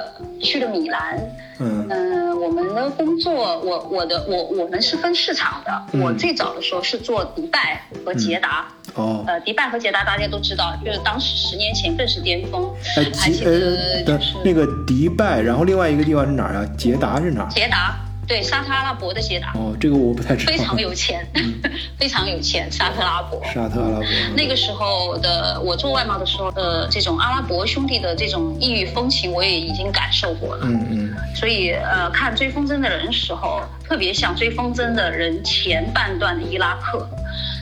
[0.41, 1.19] 去了米兰。
[1.59, 5.99] 嗯嗯，我们的工作，我我的我我们是分市场的。
[5.99, 8.65] 我最早的时候是做迪拜和捷达。
[8.95, 9.23] 哦。
[9.27, 12.67] 呃，迪拜和捷达大家都知道，就是当时十年前更是巅峰。
[12.97, 16.65] 哎，捷呃，那个迪拜，然后另外一个地方是哪儿啊？
[16.75, 17.49] 捷达是哪儿？
[17.51, 17.95] 捷达。
[18.27, 20.51] 对沙特阿拉伯的捷达哦，这个我不太知道。
[20.51, 21.27] 非常有钱，
[21.99, 23.41] 非常有钱，沙特阿拉伯。
[23.45, 24.05] 沙特阿拉伯。
[24.35, 30.65] 那个时候的我做外贸的时候，呃，这种阿拉伯兄弟的这种异域风情，我也已经感受过了。
[30.65, 31.15] 嗯嗯。
[31.35, 37.07] 所以呃，看追风筝的人时候，特别像追风筝的人前半段的伊拉克，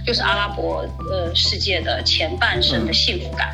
[0.06, 3.50] 就是阿拉伯呃世界的前半生的幸福感。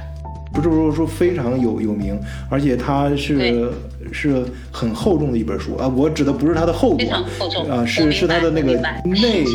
[0.62, 3.72] 不是说非常有有名，而且它是
[4.12, 5.88] 是很厚重的一本书啊！
[5.88, 7.06] 我指的不是它的厚度
[7.70, 9.46] 啊，是是它的那个内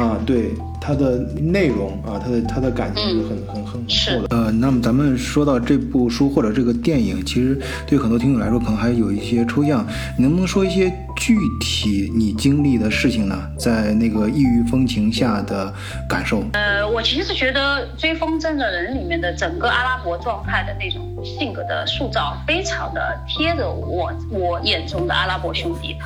[0.00, 0.50] 啊，对。
[0.88, 4.34] 它的内容啊，它的它的感情是很很很厚的。
[4.34, 9.86] 呃，那么咱们说到这部书或者这个电影，其实对很多听众来说可能还有一些抽象。
[10.16, 13.38] 你能不能说一些具体你经历的事情呢？
[13.58, 15.70] 在那个异域风情下的
[16.08, 16.42] 感受？
[16.54, 23.98] 呃，我其实觉得《追风筝的人》里面的整个阿拉伯状态的那种性格的塑造，非常的贴着我。
[23.98, 25.96] 我我眼中的阿拉伯兄弟。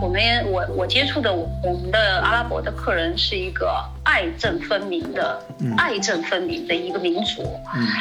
[0.00, 5.42] 我们我我接触的我们的阿拉伯的客人是一个爱憎分明的，
[5.76, 7.42] 爱憎分明的一个民族。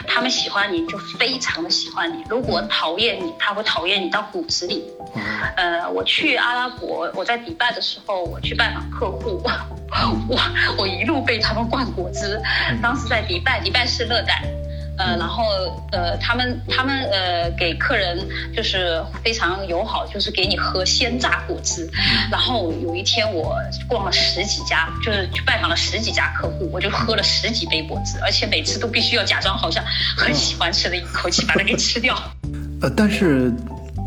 [0.08, 4.84] 他们喜欢你就非常的喜欢你，如果讨厌你，他会讨厌你到骨子里。
[5.56, 9.42] 呃，我去阿拉伯，我在迪拜的时候，我去拜访客户，
[10.28, 10.40] 我
[10.78, 12.42] 我一路被他们灌果汁。
[12.82, 14.44] 当时在迪拜，迪拜是热带。
[15.00, 15.46] 呃，然后
[15.94, 18.20] 呃，他们他们呃给客人
[18.54, 21.90] 就是非常友好，就是给你喝鲜榨果汁。
[22.30, 23.56] 然后有一天我
[23.88, 29.82] 逛了十几家，就是去拜访了十几家客户，我就喝了十几杯果汁，而且每次都必须要假装好像
[30.18, 32.16] 很喜欢吃的一口气把它给吃掉。
[32.82, 33.52] 呃，但是。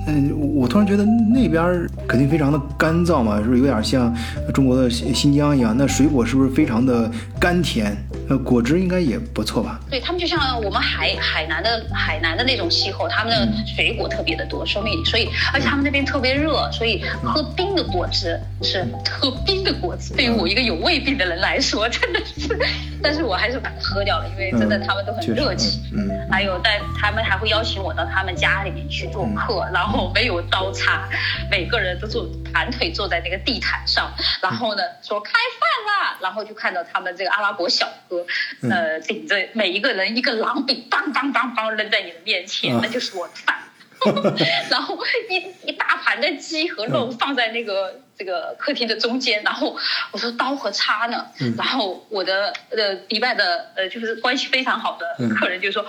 [0.07, 4.13] 嗯，我突然觉得那边肯定非常的干燥嘛，是不是有点像
[4.53, 5.75] 中国的新新疆一样？
[5.77, 7.97] 那水果是不是非常的甘甜？
[8.29, 9.81] 呃，果汁应该也不错吧？
[9.91, 22.57] 对他们就像我们海海南的海南的那种气候，他们的水果特别的多，说明所以而且他们那边特别热，所以喝冰的果汁是喝冰的果汁，对于我一个有胃病的人来说，真的是，
[23.03, 25.81] 但是我还是把它喝掉了，因为真的他们都很热情。
[25.93, 29.92] 嗯，还有但他们还会邀请我到他们家里面去做客，然后。
[29.93, 31.09] 后没有刀叉，
[31.51, 34.11] 每个人都坐盘腿坐在那个地毯上，
[34.43, 38.25] 然后呢说开饭啦，然后就看到他们这个阿拉伯小哥，
[38.69, 43.63] 呃，顶着每一个人一个狼饼，梆梆梆梆扔在你的面前，那就是我的饭，
[44.71, 44.99] 然后
[45.31, 49.77] 一一大盘的鸡和肉放在那个这个客厅的中间，然后
[50.11, 51.27] 我说刀和叉呢，
[51.59, 55.85] 然后我的呃迪拜的呃就是关系非常好的客人就说。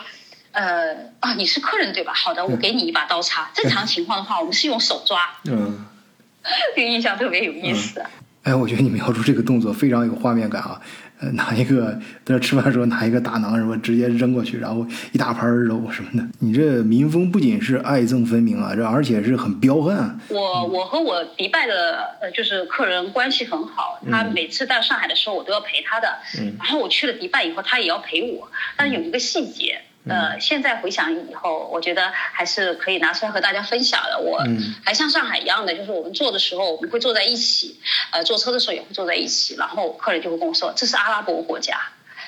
[0.54, 2.13] 呃啊，你是客人对吧？
[2.13, 3.52] 好的，我给你一把刀叉。
[3.54, 5.20] 正常情况的话，我们是用手抓。
[5.46, 5.86] 嗯，
[6.76, 8.02] 这个印象特别有意思。
[8.44, 10.82] 哎，我觉得你描述这个动作非常有画面感啊！
[11.22, 16.28] 呃，拿一个在吃饭的时候拿一个大馕什么直接扔过去，然后一大盘肉什么的。
[16.39, 19.96] 你这民风不仅是爱憎分明啊，这而且是很彪悍。
[19.96, 20.20] 啊。
[20.28, 26.10] 我我和我迪拜的呃就是客人关系很好，他每次到上海的时候我都要陪他的。
[26.38, 26.58] 嗯。
[26.60, 28.52] 然后我去了迪拜以后，他也要陪我。
[28.76, 29.80] 但有一个细节。
[30.06, 34.20] 呃，现在回想以后，我觉得还是可以拿出来和大家分享的。
[34.20, 34.44] 我
[34.84, 37.80] 还像上海一样的，就是我们坐的时候我们会坐在一起，
[38.12, 39.56] 呃，坐车的时候也会坐在一起。
[39.56, 41.78] 然后客人就会跟我说，这是阿拉伯国家，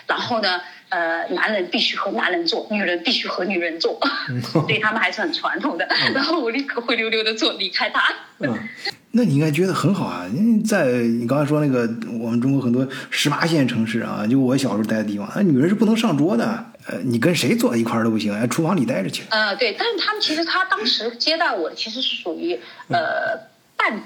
[0.07, 3.99] 然后呢，呃，男人必须和男人坐，女人必须和女人坐，
[4.67, 5.85] 对他们还是很传统的。
[6.15, 8.01] 然后我立刻灰溜溜的坐离开他。
[9.11, 10.25] 那你应该觉得很好啊！
[10.33, 11.81] 因为在你刚才说那个
[12.19, 16.65] 我们中国很多十八线城市啊，就我小时候待的地方，那女人是不能上桌的。
[16.87, 19.23] 呃，你跟谁坐一块儿都不行，哎，厨房里待着去。
[19.29, 23.39] 呃，对，但是他们其实他当时接待我，其实是属于呃
[23.75, 24.03] 半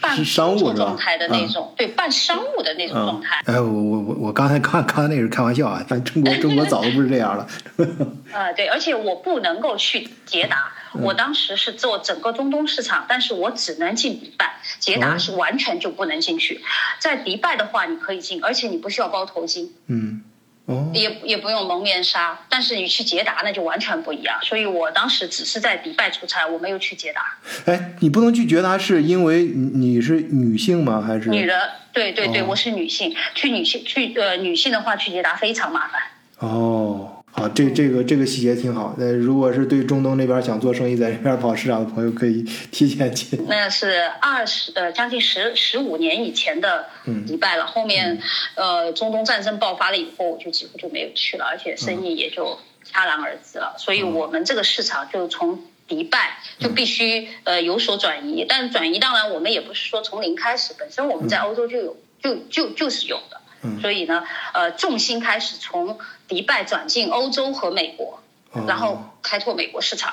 [0.00, 3.42] 半商务状态的那种，对，半商务的那种状态。
[3.46, 7.46] 哎，我我我我刚才看刚才那是开玩笑啊， 但中国 中国早都不是这样了。
[8.32, 10.72] 呃，对，而且我不能够去捷达。
[10.94, 16.60] 我当时是做整个中东市场，但是我只能进迪拜，捷达是完全就不能进去。
[16.98, 20.20] 在迪拜的话，你可以进，而且你不需要包头巾，嗯，
[20.66, 22.38] 哦，也也不用蒙面纱。
[22.48, 24.38] 但是你去捷达那就完全不一样。
[24.42, 27.36] 所以我当时只是在迪拜出差，我没有去捷达。
[27.66, 31.02] 哎，你不能去捷达是因为你是女性吗？
[31.04, 31.58] 还是女人？
[31.92, 36.00] 对对对，我是女性，去女性去呃女性的话去捷达非常麻烦。
[36.38, 37.21] 哦。
[37.34, 38.94] 好，这这个这个细节挺好。
[38.98, 43.38] 那，如果是对中东那边想做生意，在这边跑市场的朋友，可以提前去。
[43.48, 46.86] 那是二十呃将近十十五年以前的
[47.26, 47.66] 迪拜了。
[47.66, 48.20] 后面
[48.54, 53.76] 呃中东战争爆发了以后，我就几乎就没有去了，而且生意也就戛然而止了。
[53.78, 58.44] 所以我们这个市场就从迪拜就必须呃有所转移。
[58.46, 63.40] 但转移当然我们也不是说从零开始，本身我们在欧洲就有就就就是有的。
[63.80, 64.22] 所以呢，
[64.54, 65.98] 呃，重心开始从
[66.28, 68.20] 迪拜转进欧洲和美国，
[68.66, 70.12] 然后开拓美国市场。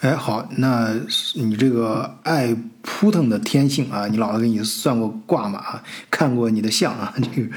[0.00, 0.92] 哎，好，那
[1.34, 5.80] 你这个爱扑腾的天性啊，你姥姥给你算过卦嘛？
[6.10, 7.14] 看过你的相啊？
[7.16, 7.48] 这个，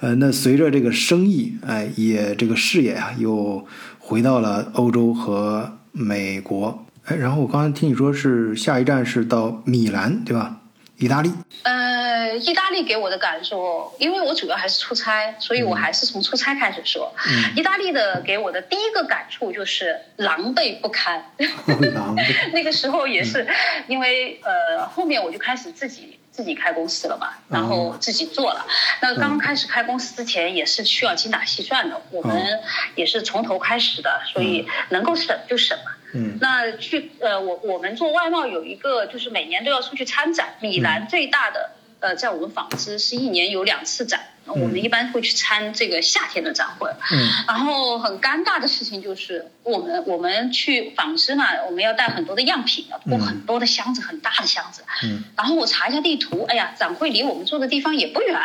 [0.00, 3.66] 呃，那随着这个生意，哎，也这个事业啊，又
[3.98, 6.86] 回到了欧洲和美国。
[7.06, 10.58] 哎，然后我刚才听你说是下一站是到米兰，对吧？
[10.98, 11.30] 意大利，
[11.62, 17.12] 呃，意大利给我的感受，因为我主要还是出差，所以我还是从出差开始说。
[17.28, 21.32] 嗯，意大利的给我的第一个感触就是狼狈不堪。
[22.52, 23.46] 那个时候也是，
[23.88, 28.64] 因为呃，后面我就开始自己自己开公司了嘛，然后自己做了。
[29.02, 32.60] 那刚开始开公司之前也是需要精打细算的，我们
[32.94, 35.92] 也是从头开始的，所以能够省就省嘛。
[36.14, 40.54] 嗯，那去呃，我我们做外贸有一个，就是每年都要出去参展。
[40.60, 46.90] 米兰最大的呃，在我们纺织是一年有两次展，我们一般会去参这个夏天的展会。
[47.12, 47.28] 嗯。
[47.46, 54.82] 然后很尴尬的事情就是，我们我们去纺织嘛，我们要带很多的样品，要拖很多的箱子，很大的箱子。
[55.02, 55.24] 嗯。
[55.36, 58.38] 然后我查一下地图，哎呀，展会离我们住的地方也不远，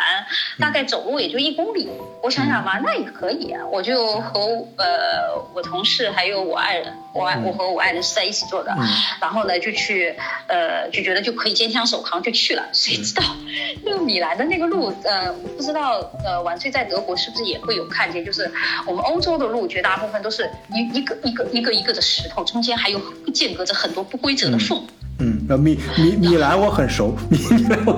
[0.58, 1.88] 大概走路也就一公里。
[2.22, 4.40] 我想想吧，那也可以啊，我就和
[4.76, 8.74] 呃我同事还有我爱人，我爱我和我爱人是在一起做的。
[8.78, 8.86] 嗯。
[9.20, 10.14] 然后呢，就去
[10.48, 13.22] 呃就觉得就可以肩枪手扛就去了，谁知道
[13.84, 15.91] 那个米兰的那个路，呃，不知道
[16.24, 18.50] 呃晚睡在德国是不是也会有看见，就是
[18.86, 23.00] 我们欧洲的路绝大部分都是一一个一个一个一个的石头，中间还有
[23.32, 24.82] 间隔着很多不规则的缝。
[25.18, 27.92] 嗯，米米米兰我很熟，米兰我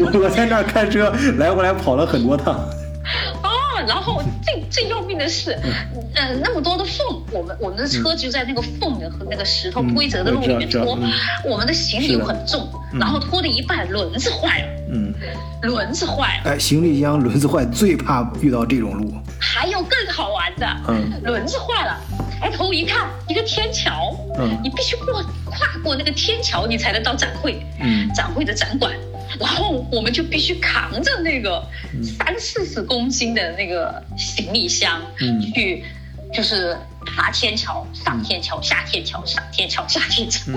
[0.00, 2.68] 我 我在那儿开车来回来跑了很多趟。
[3.80, 5.52] 啊，然后最最要命的是，
[6.14, 10.98] 呃，那么多的缝，我们我们的车就在那个缝的和那个石头不规则的路里面拖，
[11.44, 15.14] 我们的行李又很重，然后拖了一半轮子坏了，嗯，
[15.62, 21.98] 轮子坏了，哎，行李箱轮子坏最怕遇到这种路，还有更好玩的，嗯，轮子坏了，
[22.40, 28.92] 抬头一看，一个天桥，嗯，你必须过跨过那个天桥，你才能到展会，嗯，展会的展馆。
[29.38, 31.64] 然后我们就必须扛着那个
[32.02, 35.00] 三四十公斤的那个行李箱，
[35.54, 35.84] 去
[36.32, 40.50] 就是爬天桥、上天桥、下天桥、上天桥、下天桥。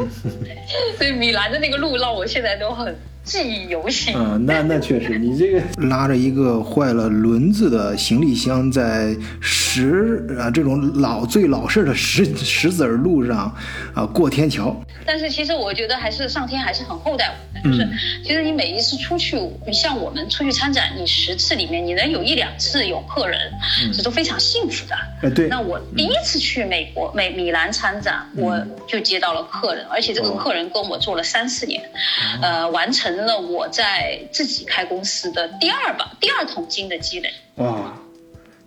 [0.98, 2.96] 所以米兰的那个路让我现在都很。
[3.24, 4.14] 记忆犹新。
[4.16, 13.56] 嗯，那那确实，你这个 拉着一个坏了轮子的行李箱，在石啊这种老最老式的石石子儿路上
[13.94, 14.76] 啊过天桥。
[15.06, 17.90] 但是其实我觉得还是上天还是很厚待我们，就是
[18.26, 23.40] 其实你每一次出去，你像我们出去参展，你十次里面你能有一两次有客人，
[23.94, 24.96] 这都非常幸福的。
[25.22, 25.48] 呃，对。
[25.48, 31.82] 那我第一次去美国美米兰参展，我就接到了客人，而且这个客人跟我做了三四年，
[32.42, 33.13] 呃，完成。
[33.16, 37.30] 成了我在自己开公司的第二把第二桶金的积累。
[37.56, 37.94] 哇，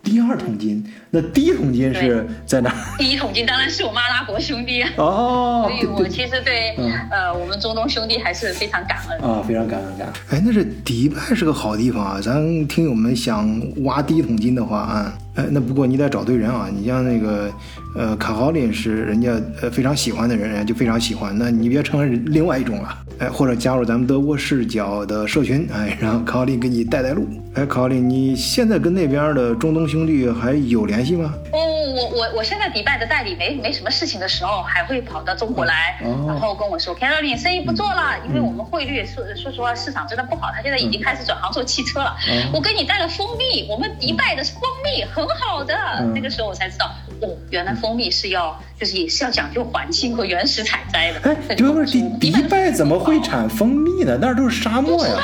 [0.05, 2.73] 第二桶金，那第一桶金是在哪？
[2.97, 6.77] 第一桶金当然是我们阿拉伯兄弟哦，所以我其实对
[7.11, 9.19] 呃我们中东兄弟还是非常感恩。
[9.21, 10.15] 啊，非常感恩感恩。
[10.31, 17.51] 哎，那是迪拜是个好地方啊，咱听友们想挖第一桶金的话啊，哎，那不过你得找对人啊，你像那个。
[17.99, 21.35] 呃，卡豪林是人家呃非常喜欢的人，人家就非常喜欢。
[21.39, 27.27] 那你别成为另外一种了，哎，或者加入咱们德国视角的社群，哎，让卡豪林给你带带路。
[27.55, 31.33] 哎，卡豪林，你现在跟那边的中东兄弟还有联系吗？
[31.53, 42.15] 哦，我我我现在迪拜的代理没没什么事情的时候，还会跑到中国来，然后跟我说，卡豪林生意不做了，因为我们汇率说说实话市场真的不好，他现在已经开始转行做汽车了。
[42.53, 45.75] 我给你带了蜂蜜，我们迪拜的蜂蜜很好的，
[46.15, 46.87] 那个时候我才知道，
[47.21, 47.97] 哦，原来蜂。
[47.97, 51.21] 蜜是要，就是也是要讲究环境和原始采摘的。
[51.49, 54.19] 哎，就是迪迪拜怎么会产蜂蜜呢？
[54.21, 55.15] 那儿都是沙漠呀。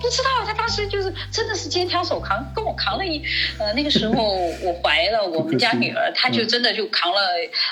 [0.00, 0.44] 不知道。
[0.46, 3.22] 他当时就是真的是肩挑手扛，跟我扛了一，
[3.58, 4.14] 呃，那个时候
[4.62, 7.20] 我怀了我们家女儿，他就真的就扛了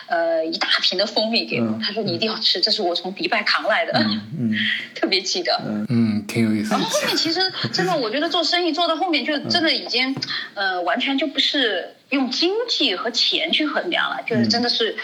[0.07, 1.79] 呃一大瓶的蜂蜜给我。
[1.83, 3.93] 他说你一定要吃，这是我从迪拜扛来的。
[4.39, 4.55] 嗯，
[4.95, 5.61] 特别记得。
[5.89, 6.71] 嗯，挺有意思。
[6.71, 7.41] 然后后面其实
[7.73, 10.15] 真的，我觉得做生意做到后面就真的已经，
[10.55, 11.95] 呃，完全就不是。
[12.11, 14.97] 用经济和钱去衡量了，就是真的是，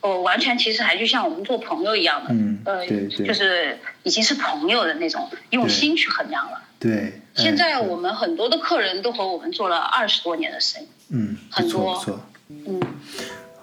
[0.00, 6.62] 我，完全其实还就像我们做朋友一样的，嗯，呃，对对，就是已经是朋友的那种用心去衡量了。
[6.82, 7.12] 对。
[7.34, 10.86] 现在我们很多的客人都和我们做了二十多年的生意。
[11.10, 11.94] 嗯，很多。
[11.94, 12.20] 不错。
[12.48, 12.80] 嗯。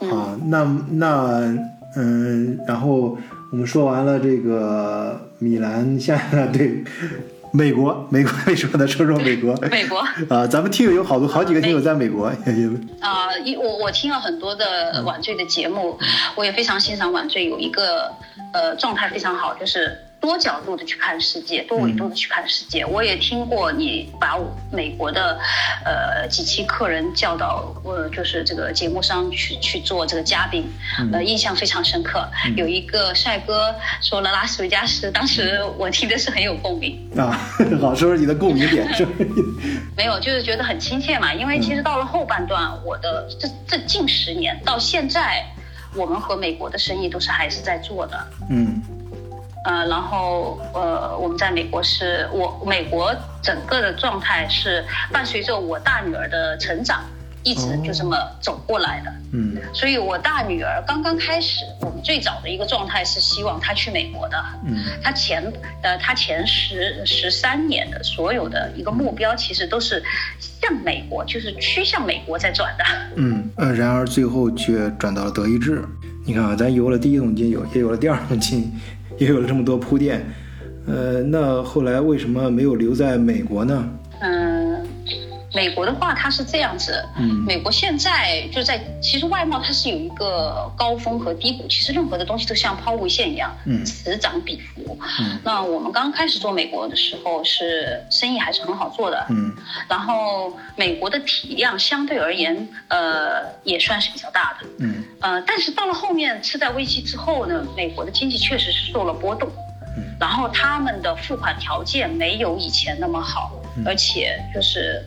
[0.10, 1.56] 好，那那
[1.96, 3.18] 嗯，然后
[3.52, 6.84] 我们说完了这个米兰，下来 对。
[7.52, 8.88] 美国，美国为什么呢？
[8.88, 9.56] 说说美国。
[9.72, 9.98] 美国
[10.30, 12.28] 啊，咱们听友有好多好几个听友在美国。
[13.00, 15.98] 啊，一我我听了很多的晚醉的节目，
[16.36, 18.12] 我也非常欣赏晚醉有一个
[18.54, 19.98] 呃状态非常好，就是。
[20.20, 22.86] 多角度的去看世界，多维度的去看世界。
[22.86, 24.38] 我也听过你把
[24.72, 25.40] 美国的，
[25.86, 30.70] 呃几期客人叫到，呃就是这个节目上去去做这个嘉宾，
[31.14, 32.28] 呃印象非常深刻。
[32.56, 37.32] 有一个帅哥说了拉斯维加斯，当时我听的是很有共鸣啊。
[37.80, 39.08] 好，说说你的共鸣点是？
[39.96, 41.34] 没有，就是觉得很亲切嘛。
[41.34, 45.46] 因为其实到了后半段，我的这这近十年到现在，
[45.96, 48.28] 我们和美国的生意都是还是在做的。
[48.50, 48.82] 嗯。
[49.66, 57.04] 呃，然后呃，我们在美国是我美国整个的状态是伴随着我大女儿的成长，
[57.44, 59.14] 一直就这么走过来的。
[59.32, 64.44] 嗯，所以我大女儿刚刚开始，我们最早的一个状态是希望她去美国的。
[64.66, 65.44] 嗯，她前
[65.84, 70.02] 呃她前十十三年的所有的一个目标，其实都是
[70.40, 72.84] 向美国，就是趋向美国在转的。
[73.18, 75.84] 嗯呃，然而最后却转到了德意志。
[76.26, 78.72] 你看啊，咱有了第一桶金，有也有了第二桶金。
[79.20, 80.26] 也有了这么多铺垫，
[80.88, 83.88] 呃，那后来为什么没有留在美国呢？
[85.52, 87.04] 嗯，美国的话，它是这样子。
[87.18, 94.98] 嗯美国现在就在，其实外贸它是有一个高峰和低谷，其实任何的东西都像抛物线一样，嗯此涨彼伏。
[95.20, 99.26] 嗯那我们刚开始做美国的时候，是生意还是很好做的。
[99.30, 99.56] 嗯
[99.88, 104.68] 然后美国的体量相对而言，呃，也算是比较大的。
[104.80, 109.50] 嗯呃，但是到了后面次贷危机之后呢，美国的经济确实是受了波动，
[109.98, 115.04] 嗯然后他们的付款条件没有以前那么好，嗯而且就是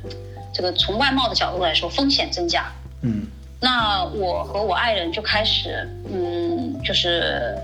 [0.53, 2.64] 这个从外贸的角度来说，风险增加。
[3.03, 3.26] 嗯
[3.64, 7.57] 那我和我爱人就开始，嗯，就是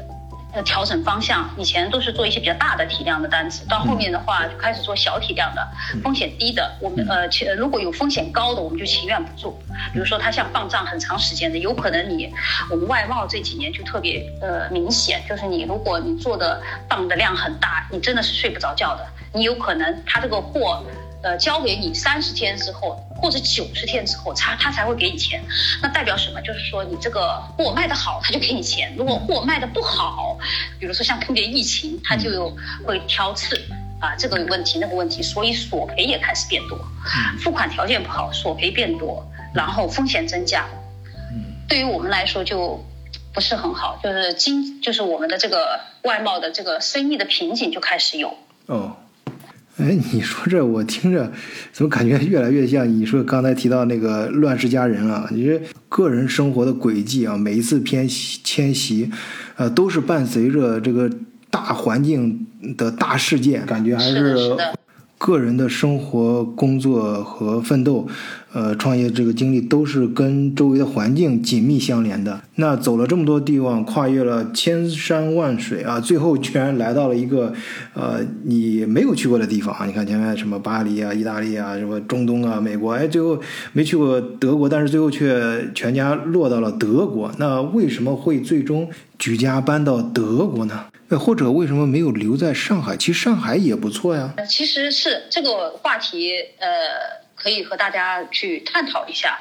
[0.52, 1.50] 呃调整方向。
[1.58, 5.68] 以前都是做一些比较大的体量的单子，到后面的话就开始做小体量的，
[6.04, 6.70] 风险低的。
[6.80, 9.58] 我们呃，其如果有风险高的，我们就情愿不做。
[9.92, 12.32] 比如说它像放账很长时间的，有可能你
[12.70, 19.04] 我们外贸这几年就特别呃明显，就是你如果你做的放的量很大，你真的是睡不着觉的。
[19.32, 20.84] 你有可能它这个货。
[21.20, 25.42] 呃，交给你三十天之后，或者九十天之后，他他才会给你钱。
[25.82, 26.40] 那代表什么？
[26.42, 30.38] 就是说你这个货卖得好，他就给你钱；如果货卖得不好，
[30.78, 33.60] 比如说像特别疫情，他就会挑刺
[34.00, 36.78] 啊，这个有问题，那个问题，所以索赔也开始变多。
[37.40, 40.66] 付款条件不好，索赔变多，然后风险增加。
[41.68, 42.82] 对于我们来说就
[43.34, 48.38] 不是很好，就是经就是我们的这个外贸的这个生意的瓶颈就开始有。
[48.66, 48.96] 哦。
[49.78, 51.32] 哎，你说这我听着
[51.72, 55.28] 怎么感觉越来越像你说刚才提到那个《乱世佳人》啊？
[55.30, 59.08] 你这个人生活的轨迹啊，每一次偏徙迁徙，
[59.56, 61.08] 呃，都是伴随着这个
[61.48, 62.44] 大环境
[62.76, 64.34] 的大事件，感觉还是
[65.18, 68.06] 个人的生活、工作和奋斗，
[68.52, 72.40] 呃，创业这个经历都是跟周围的环境紧密相连的。
[72.54, 77.52] 那走了这么多地方，跨越了千山万水啊，最后居然来到了一个
[77.94, 79.84] 呃你没有去过的地方啊！
[79.86, 83.40] 你看前面什么巴黎啊、意大利啊、什么中东啊、美国，哎，最后
[83.72, 87.30] 没去过德国，但是最后却全家落到了德国。
[87.38, 88.88] 那为什么会最终
[89.18, 90.84] 举家搬到德国呢？
[91.10, 92.96] 呃或者为什么没有留在上海？
[92.96, 94.32] 其实上海也不错呀。
[94.36, 96.68] 呃，其实是这个话题，呃，
[97.34, 99.38] 可以和大家去探讨一下。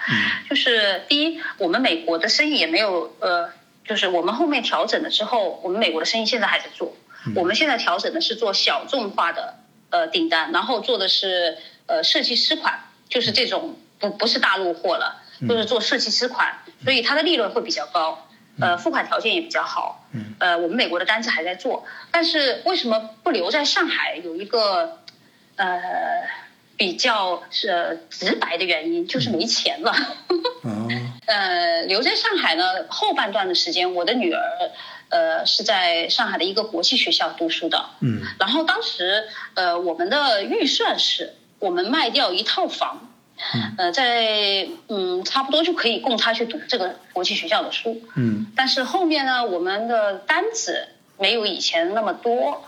[0.50, 3.50] 就是第一，我们美国的生意也没有，呃，
[3.86, 6.96] 就是我们后面调整了之后，我们美国的生意现在还在做。
[7.36, 9.56] 我们现在调整的是做小众化的
[9.90, 11.58] 呃订单，然后做的是
[11.88, 18.27] 呃设计师款，就是这种不不是大陆货了，就是做设计师款，所以它的利润会比较高。
[18.60, 20.08] 呃，付款条件也比较好，
[20.40, 24.16] 呃，我们美国的单子还在做，但是为什么不留在上海？
[24.24, 25.00] 有一个
[25.56, 25.80] 呃
[26.76, 29.92] 比较是、呃直白的原因，就是没钱了。
[30.64, 30.88] 哦，
[31.26, 34.42] 呃，留在上海呢，后半段的时间，我的女儿
[35.10, 43.12] 呃是在上海的一个国际学校读书的，嗯然后当时呃我们的预算是我们卖掉一套房，
[43.78, 50.88] 呃在嗯差不多就可以供他去读这个国际学校的书，嗯但是后面呢，我们的单子
[51.20, 52.66] 没有以前那么多，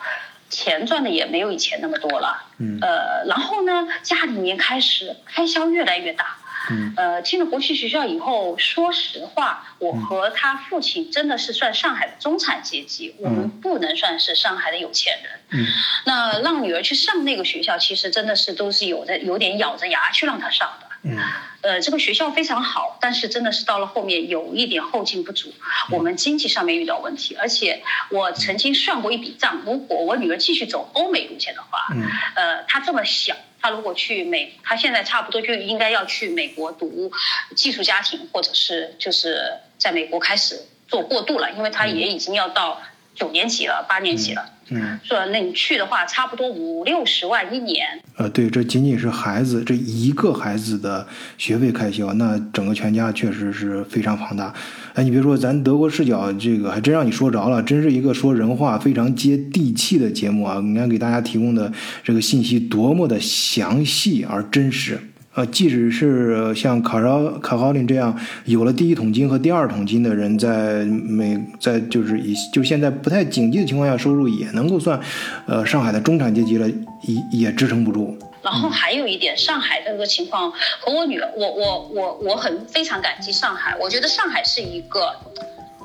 [0.50, 2.46] 钱赚的也没有以前那么多了。
[2.58, 6.38] 嗯呃，然后呢，家里面开始开销越来越大。
[6.70, 6.94] 嗯。
[6.96, 15.32] 呃，进了国际学校以后，说实话，我和他父亲真的是算上海的中产阶级，我们不能算是上海的有钱人。
[15.52, 15.68] 嗯。
[16.06, 20.88] 那让女儿去上那个学校，其实真的是都是有的，有点咬着牙去让她上的。
[21.04, 21.18] 嗯。
[21.62, 25.54] 呃，这个学校非常好，但是真的是到了后面有一点后劲不足，
[25.92, 32.08] 我们经济上面遇到问题，而且我曾经算过一笔账，如果我女儿继续走欧美路线的话，嗯。
[32.36, 37.12] 呃，她这么小，她如果去美，他现在差不多就应该要去美国读
[37.56, 42.82] 寄宿家庭，或者是就是在美国开始做过渡了，因为他也已经要到
[43.20, 44.46] 九年级了，八年级了。
[44.72, 51.08] 嗯，说那你去的话，差不多五六十万一年，呃，对，这仅仅是孩子这一个孩子的
[51.40, 54.54] 学费开销，那整个全家确实是非常庞大。
[54.94, 60.62] 哎，你别说，咱德国视角这个还真让你说着了，真是一个说人话非常接地气的节目啊！
[60.64, 65.00] 你看给大家提供的这个信息多么的详细而真实。
[65.36, 75.00] 呃，即使是像卡绍卡豪林这样有了第一桶金和第二桶金的人，在美在就是以就现在不太景气的情况下，收入也能够算，
[75.46, 78.18] 呃，上海的中产阶级了，也也支撑不住。
[78.42, 83.78] 然后还有一点，上海的这个情况和我女儿，我我我我很非常感激上海。
[83.80, 85.14] 我觉得上海是一个，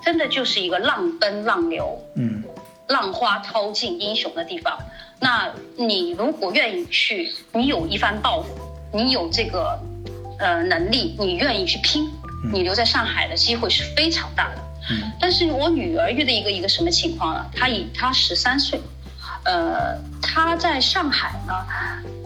[0.05, 2.43] 真的就是一个浪奔浪流、嗯
[2.87, 4.79] 浪花淘尽英雄的地方。
[5.21, 8.49] 那你如果愿意去，你有一番抱负，
[8.95, 9.79] 你有这个
[10.39, 12.09] 呃能力，你愿意去拼，
[12.53, 14.63] 你留在上海的机会是非常大的。
[14.91, 17.45] 嗯但是我女儿遇到一个一个什么情况呢？
[17.57, 18.81] 她以她十三岁，
[19.45, 21.55] 呃，她在上海呢，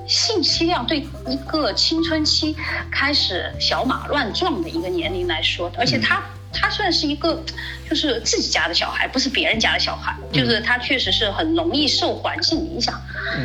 [0.06, 2.56] 信息量对一个青春期
[2.90, 6.20] 开始小马乱撞的一个年龄来说，而且她
[6.52, 7.40] 他算是一个
[7.88, 13.00] 就是自己家的小孩，不是别人家的小孩，就是他确实是很容易受环境影响。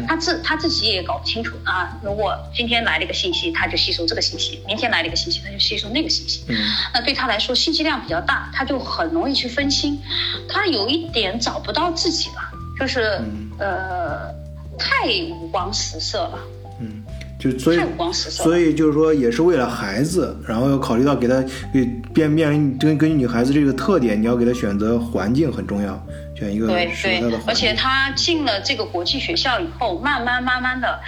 [0.07, 1.97] 他自他自己也搞不清楚啊。
[2.03, 6.43] 如果今天来了一个信息，他就吸收这个信息；明天来了一个信息，他就吸收那个信息。
[6.47, 6.55] 嗯，
[6.93, 9.99] 那对他来说信息量比较大，他就很容易去分心，
[10.47, 12.41] 他有一点找不到自己了，
[12.79, 13.21] 就是
[13.59, 14.29] 呃
[14.77, 16.39] 太五光十色了。
[16.79, 17.03] 嗯，
[17.39, 26.03] 就所以太五光十色所以就是说，也是为了孩子，然后要考虑到给他给变变根根据你孩子这个特点，你要给他选择环境很重要，
[26.43, 27.39] 选一个对对。
[27.47, 30.99] 而且他进了这个国际学校以后，慢慢慢慢的，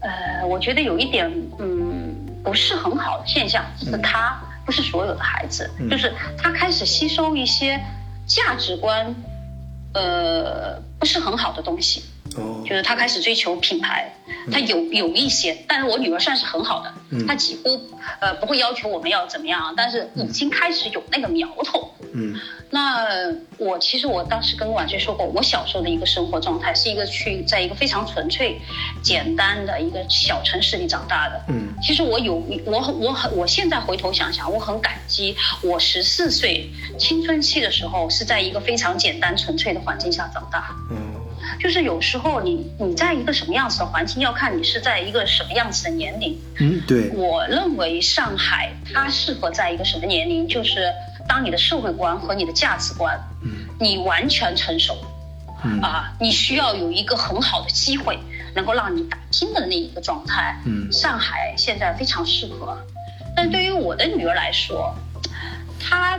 [0.00, 7.80] 呃，我觉得有一点嗯不是很好的现象，是他不是所有的孩子，嗯就是他开始吸收一些
[8.26, 9.14] 价值观，
[9.94, 12.04] 呃，不是很好的东西。
[12.36, 14.14] 哦，就是他开始追求品牌，
[14.52, 17.26] 他有有一些，但是我女儿算是很好的，嗯。
[17.26, 17.80] 她几乎
[18.20, 21.92] 呃不会要求我们要怎么样，但是已经开始有那个苗头。
[22.12, 22.34] 嗯。
[22.70, 23.04] 那
[23.58, 28.60] 我其实我当时跟婉君说过，我小时候的一个生活状态是一个去在一个非常纯粹、
[29.02, 31.44] 简单的一个小城市里长大的。
[31.48, 31.74] 嗯。
[31.82, 40.70] 其实我有我我很我现在回头想想，我很感激我十四岁青春期的时候是在一个非常简单纯粹的环境下长大。
[40.92, 41.14] 嗯
[41.58, 46.38] 就是有时候你你在一个什么样子的环境，要看你是在一个什么样子的年龄。
[46.58, 50.92] 嗯，对，我认为上海它适合在一个什么年龄，就是
[51.28, 54.96] 当你的社会观和你的价值观，嗯你完全成熟，
[55.64, 58.18] 嗯啊，你需要有一个很好的机会，
[58.54, 60.56] 能够让你打拼的那一个状态。
[60.66, 62.78] 嗯上海现在非常适合，
[63.34, 64.94] 但对于我的女儿来说，
[65.78, 66.18] 她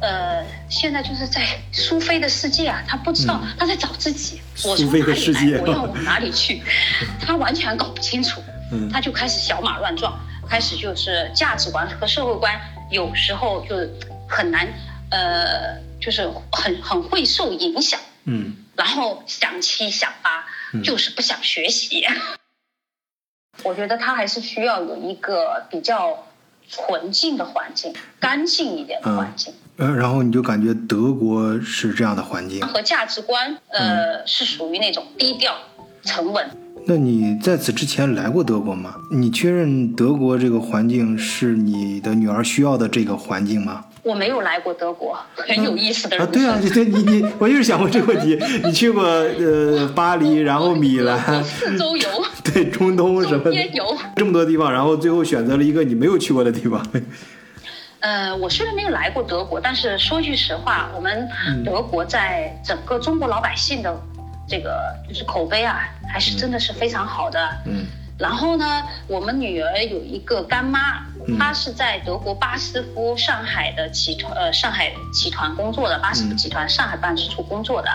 [0.00, 6.62] 呃现在就是在苏菲的世界啊，他不知道他在找自己，我从哪里来，我要往哪里去，
[7.20, 8.40] 他完全搞不清楚。
[8.70, 10.12] 嗯她就开始小马乱撞，
[10.46, 13.90] 开始就是价值观和社会观有时候就是
[14.28, 14.68] 很难，
[15.10, 20.44] 呃，就是很很会受影响，嗯然后想七想八
[20.74, 22.04] 嗯，就是不想学习。
[23.64, 26.26] 我觉得他还是需要有一个比较
[26.68, 29.54] 纯净的环境，干净一点的环境。
[29.78, 32.60] 呃，然后你就感觉德国是这样的环境。
[32.66, 35.54] 和价值观，呃，是属于那种低调、
[36.02, 36.44] 沉稳。
[36.84, 38.96] 那你在此之前来过德国吗？
[39.12, 43.84] 你确认德国这个环境是你的女儿需要的这个环境吗？
[44.02, 46.70] 我没有来过德国，很有意思的啊，人对啊，生。
[46.72, 48.36] 这你你，我就是想问这个问题。
[48.64, 52.08] 你去过呃巴黎，然后米兰，我四周游，
[52.42, 53.56] 对中东什么的。
[54.16, 56.84] 这么多地方，然后最后选择了一个你没有去过的地方。
[58.00, 61.28] 呃，我虽然没有来过德国，但是说句实话，我们
[61.64, 63.94] 德国在整个中国老百姓的
[64.48, 67.48] 这个就是口碑啊，还是真的是非常好的。
[67.66, 67.86] 嗯。
[68.18, 71.38] 然后呢，我们女儿有一个干妈，嗯。
[71.38, 77.88] 她是在德国巴斯夫上海的集团呃上海集团工作的，巴斯夫集团上海办事处工作的。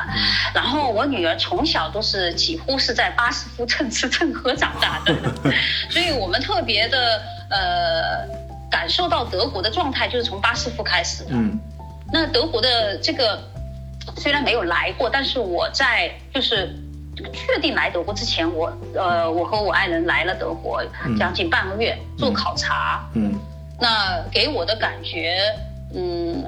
[0.53, 5.13] 然后我女儿从小都是几乎是在巴斯夫蹭吃蹭喝长大的，
[5.89, 8.25] 所以我们特别的呃
[8.73, 11.29] 感受到德国的状态就是从巴斯夫开始的。
[11.33, 11.59] 嗯。
[12.11, 13.39] 那德国的这个
[14.17, 16.75] 虽然没有来过，但是我在就是
[17.31, 21.15] 确定来德国之前，我呃我和我爱人来了德国嗯。
[21.19, 23.39] 将近半个月做考察，嗯。
[23.79, 25.37] 那给我的感觉，
[25.93, 26.43] 嗯，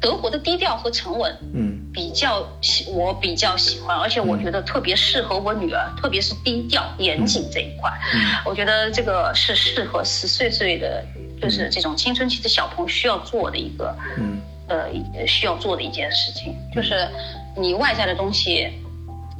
[0.00, 1.36] 德国的低调和沉稳。
[1.52, 1.74] 嗯。
[1.92, 7.90] 比较喜，我比较喜欢，而且我觉得特别适合我女儿，特别是低调严谨这一块。
[8.14, 8.20] 嗯。
[8.44, 11.04] 我觉得这个是适合十岁岁的，
[11.40, 14.40] 就是这种青春期的小朋友需要做的一个，嗯。
[14.68, 14.86] 呃，
[15.26, 17.08] 需要做的一件事情，就是
[17.56, 18.70] 你外在的东西，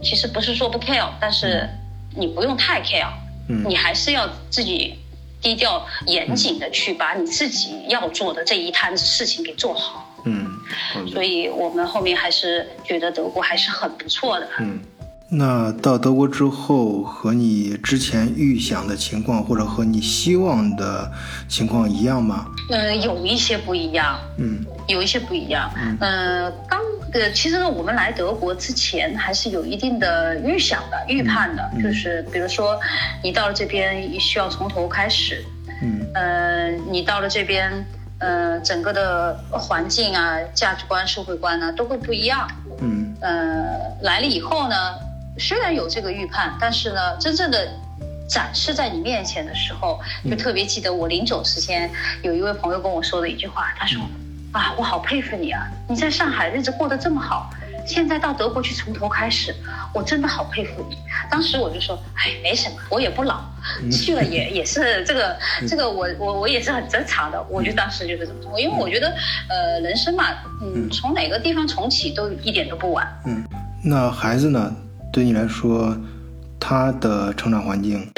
[0.03, 1.69] 其实不是说不 care，但是
[2.17, 3.13] 你不用太 care，
[3.47, 3.63] 嗯。
[3.69, 4.95] 你还是要自己
[5.43, 10.19] 低调严谨的去把你自己要做的这一摊子事情给做好。
[10.25, 10.51] 嗯，
[11.13, 14.49] 所以我们后面还是觉得德国还是很不错的。
[14.61, 14.81] 嗯。
[15.31, 21.11] 那到德国之后，和你之前预想的情况，或者和你希望的
[21.47, 22.47] 情况一样吗？
[22.71, 25.71] 嗯、有一些不一样，嗯有一些不一样。
[26.01, 26.81] 呃，刚
[27.13, 32.79] 呃，其实呢我们来德国之前还是有一定的预想的、预判的，就是比如说
[33.23, 35.45] 你到了这边需要从头开始，
[35.83, 37.85] 嗯呃，你到了这边，
[38.19, 42.49] 呃，整个的环境啊、价值观、社会观呢、都会不一样。
[42.81, 43.67] 嗯呃，
[44.03, 44.77] 来了以后呢，
[45.39, 47.69] 虽然有这个预判，但是呢，真正的
[48.29, 51.91] 展示在你面前的时候，就特别记得我临走之前，
[52.23, 54.03] 有一位朋友跟我说的一句话，他说
[54.53, 57.51] ：“啊，我好佩服你啊，你在上海日子过得这么好，
[57.87, 59.55] 现在到德国去从头开始，
[59.95, 60.97] 我真的好佩服你。
[61.31, 63.41] 当时我就说，哎，没什么，我也不老，
[63.91, 67.43] 去了也 也是这个这个我我我也是很正常的。
[67.49, 69.15] 我就当时就是这么说，因为我觉得
[69.49, 70.25] 呃人生嘛，
[70.63, 73.07] 嗯，从哪个地方重启都一点都不晚。
[73.25, 73.45] 嗯，
[73.83, 74.75] 那孩子呢？
[75.13, 75.97] 对你来说，
[76.61, 78.11] 他的成长环境。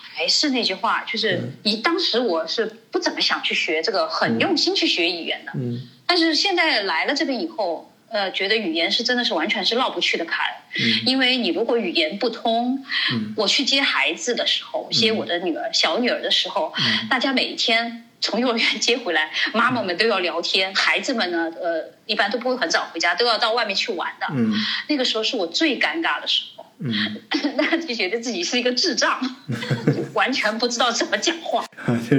[0.00, 5.52] 还是那句话，就是你当时我是不怎么想去学这个，很用心去学语言的。
[5.54, 5.80] 嗯。
[6.06, 10.44] 但是现在来了这边以后，呃，觉得语言是真的是完全是绕不去的坎。
[10.74, 11.06] 嗯。
[11.06, 13.34] 因为你如果语言不通，嗯。
[13.36, 16.72] 我去接孩子的时候，接我的女儿小女儿的时候，
[17.08, 24.26] 大家每一天从幼儿园 接回来，妈妈们都要聊天，孩子们呢，呃，一般都不会很早回家，都要到外面去玩的。
[24.30, 24.52] 嗯。
[24.88, 26.57] 那个时候是我最尴尬的时候。
[26.80, 26.92] 嗯，
[27.56, 29.20] 那就觉得自己是一个智障，
[30.14, 31.64] 完全不知道怎么讲话，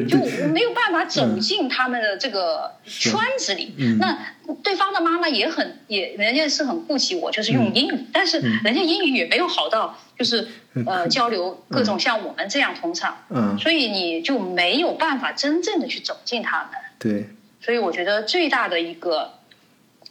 [0.09, 0.17] 就
[0.49, 3.73] 没有办法走进他们的这个圈子里。
[3.99, 4.17] 那
[4.61, 10.45] 对方的妈妈也很也，人家是很顾及我，就是用英语，但是人家英语也没有好到，就是
[10.85, 13.17] 呃 交流各种像我们这样通畅。
[13.29, 16.71] 嗯，所以你就没有办法真正的去走进他们。
[16.99, 17.29] 对，
[17.61, 19.35] 所以我觉得最大的一个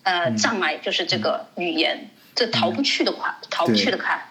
[0.04, 2.08] 呃障碍就是这个语言。
[2.38, 4.22] 这逃不去的坎，逃不去的坎，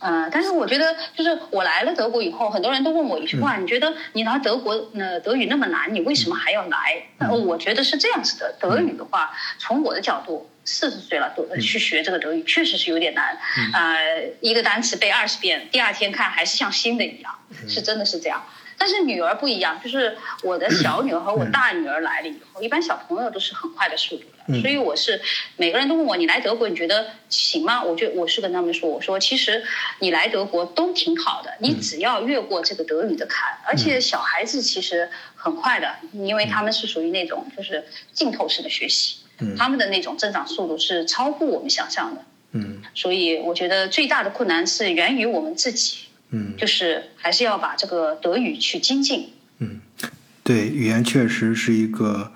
[0.00, 7.04] 嗯，但是我觉得，就是我来了德国以后，很多人都问我一句话：你觉得你来德国，呃，德语那么难，你为什么还要来？
[7.30, 13.38] 我觉得是这样子的，德语的话，从我的角度，四十岁了，都去学这个德语，确实是有点难。
[13.72, 13.94] 啊，
[14.40, 17.38] 一个单词背二十遍，第二天看还是像新的一样，
[17.68, 18.44] 是真的是这样。
[18.76, 25.20] 但是女儿不一样，就是我的小女儿和我大女儿来了以后，一般小朋友都是很快的速度的，所以我是
[25.56, 27.82] 每个人都问我你来德国你觉得行吗？
[27.82, 29.62] 我就我是跟他们说，我说其实
[30.00, 39.16] 你来德国都挺好的，你只要越过这个德语的坎，而且小孩子其实很快的，因为他们是属于那种就是浸透式的学习，
[39.56, 42.22] 他们的那种增长速度是超乎我们想象的，
[42.52, 45.98] 嗯，所以我觉得最大的困难是源于我们自己。
[46.30, 49.32] 嗯，就是还是要把这个德语去精进。
[49.58, 49.80] 嗯，
[50.42, 52.32] 对，语言确实是一个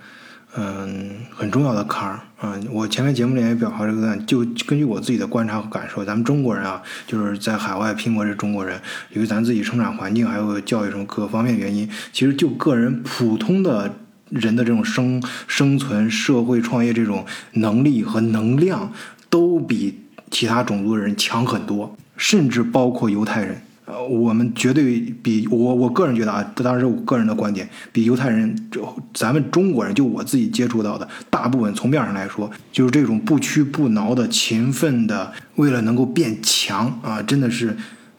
[0.57, 2.59] 嗯很重要的坎儿啊。
[2.70, 8.80] 我前面节目里也表达这个，就根据我自己的观察和感受，咱们中国人啊，就是在海外拼搏这中国人，
[9.11, 13.94] 由于咱自己成长环境还有教育什么各方面原因，其实就个人普通的
[14.30, 18.92] 人的这种生生存、社会创业这种能力和能量，
[19.30, 23.62] 都比其他种族的人强很多，甚至包括犹太人。
[23.89, 37.74] 呃，我们绝对比我我个人觉得啊，这当然是我个人的观点，比犹太人，就咱们中国人，就我自己接触到的，大部分从面上来说，就是这种不屈不挠的、勤奋的，为了能够变强啊，真的是，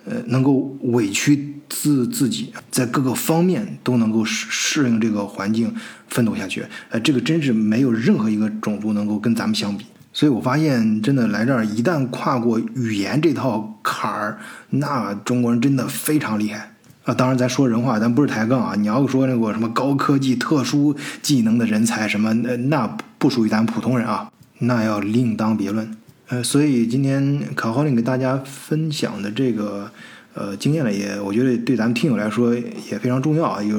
[0.06, 5.72] 呃，能够委屈自自己，在各个方面都能够适适应这个环境，
[6.08, 6.66] 奋斗下去。
[6.90, 9.86] 呃，这个真是没有任何一个种族能够跟咱们相比。
[10.12, 14.40] 所以我发现，真的来这儿，一旦跨过语言这套坎儿，
[14.72, 16.72] 那中国人真的非常厉害
[17.04, 17.14] 啊！
[17.14, 18.74] 当然，咱说人话，咱不是抬杠啊。
[18.76, 25.96] 你要说那个什么高科技、特殊技能的人才，什么那那不属于咱普通人啊，那要另当别论。
[26.30, 29.92] 呃，所以今天考浩令给大家分享的这个
[30.34, 33.62] 呃经验呢，也我觉得对咱们听友来说也非常重要啊。
[33.62, 33.78] 有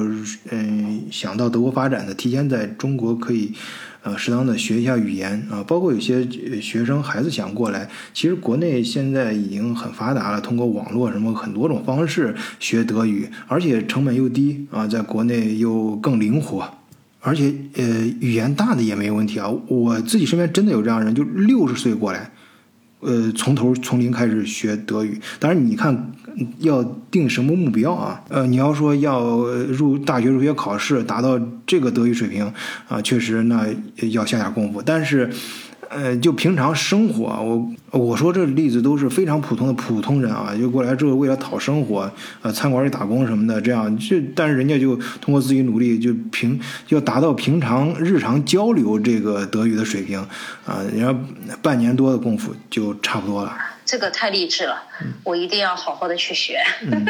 [0.51, 3.53] 嗯想到德国发展的，提前在中国可以。
[4.03, 6.27] 呃，适当的学一下语言啊，包括有些
[6.61, 16.67] 学生孩子想过来，其实国内现在已经很发达了，通过网络什么很多种方式学德语，而且成本又低啊，在国内又更灵活，
[17.21, 17.85] 而且呃
[18.21, 19.49] 语言大的也没问题啊。
[19.69, 22.31] 我自己身边真的有这样人，就六十岁过来。
[23.01, 26.13] 呃，从头从零开始学德语，当然你看
[26.59, 28.23] 要定什么目标啊？
[28.29, 29.21] 呃，你要说要
[29.69, 32.53] 入大学入学考试达到这个德语水平
[32.89, 33.67] 啊，确实那
[34.13, 35.31] 要下点功夫，但是。
[35.91, 37.25] 呃，就平常生活，
[37.93, 42.09] 我我说这例子都是非常普通的普通人啊，就过来之后为了讨生活，
[42.43, 46.57] 呃，餐馆里打工什么的，这样这，但是人家就通过自己努力，就平
[46.91, 50.21] 要达到平常日常交流这个德语的水平，
[50.65, 51.13] 啊，人家
[51.61, 53.53] 半年多的功夫就差不多了。
[53.85, 54.83] 这个太励志了，
[55.25, 56.63] 我一定要好好的去学，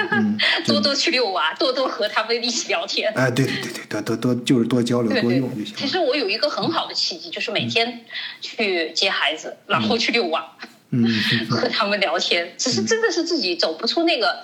[0.67, 3.13] 多多去遛娃，多多和他们一起聊天。
[3.15, 5.75] 哎，对对对对，多多多就是多交流多用就行。
[5.77, 8.05] 其实我有一个很好的契机，就是每天
[8.41, 10.57] 去接孩子，然后去遛娃，
[10.91, 11.07] 嗯
[11.51, 12.55] 和他们聊天。
[12.57, 14.43] 只是真的是自己走不出那个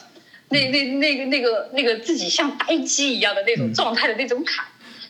[0.51, 4.65] 那那那个那个那个自己像呆鸡一样的那种状态的那种坎。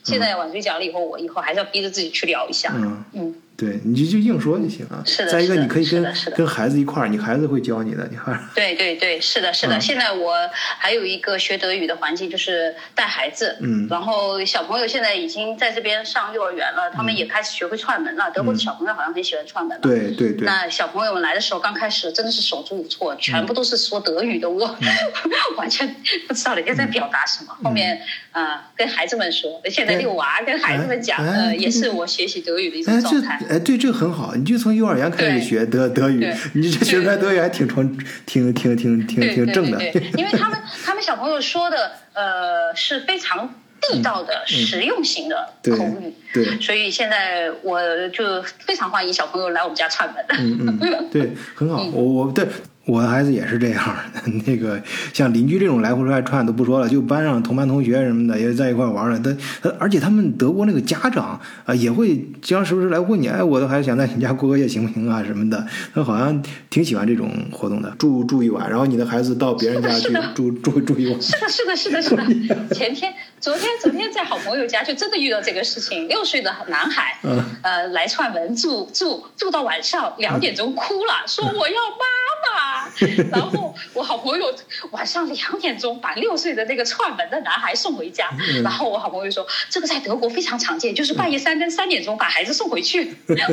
[0.04, 2.72] 现在晚睡讲了以后，我以后还是要逼着自己去聊一下。
[2.76, 3.34] 嗯嗯。
[3.56, 5.02] 对，你就就硬说就行啊。
[5.06, 8.48] 是的再一个，你可以跟跟孩子一块儿，你孩子会教你的，你看。
[8.54, 9.76] 对对对，是的，是的。
[9.76, 13.56] 嗯现在我还有一个学德语的环境，就是带孩子。
[13.60, 18.30] 嗯然后小朋友现在已经在这边上幼儿园了，他们也开始学会串门了。
[18.32, 24.88] 德国的小朋友好像很喜欢串门对对对，那小朋友们来的时候，刚开始真的是手足无措，全部都是说德语的，我、嗯
[25.56, 25.88] 完全
[26.28, 27.56] 不知道人家在表达什么。
[27.62, 28.00] 后面
[28.32, 33.40] 呃跟孩子们说，现在遛娃跟孩子们讲，呃也是我学习德语的一种状态。
[33.48, 39.78] 哎，对，这个很好，你就从幼儿园开始学德德语，你这学出来德语还挺纯，挺挺挺挺挺正的。
[39.78, 50.24] 对因为他们他们小朋友说的呃是非常地道的、实用型的口语，对，所以现在我就非常欢迎小朋友来我们家串门。
[50.38, 51.84] 嗯嗯，对， 很好。
[51.92, 52.46] 我我对
[52.86, 53.96] 我的孩子也是这样。
[54.46, 54.80] 那个
[55.12, 59.18] 像邻居这种来回来串都不说了，就班上同班同学什么的也在一块玩了。
[59.20, 65.66] 他他而且他们德国那个家长啊、也会经常时不时来问你，哎，我的孩子想在你家过个夜行不行啊什么的。
[65.92, 71.20] 他好像挺喜欢这种活动的，住住一晚，然后你的孩子到别人家去住住住一晚。
[71.20, 72.74] 是的，是的，是的，是的。
[72.74, 76.08] 前天、昨天、昨天在好朋友家就真的遇到这个事情。
[76.08, 81.96] 六岁的男孩，嗯呃，来串门住住住到晚上两点钟哭了，说我要妈
[82.42, 82.90] 妈。
[83.30, 84.54] 然后我好朋友
[84.90, 88.30] 晚上两点钟把六岁的那个串门的男孩送回家。
[88.38, 93.14] 嗯然后我好朋友说，这个在德国非常常见，就是半夜三更三点钟把孩子送回去。
[93.28, 93.48] 我要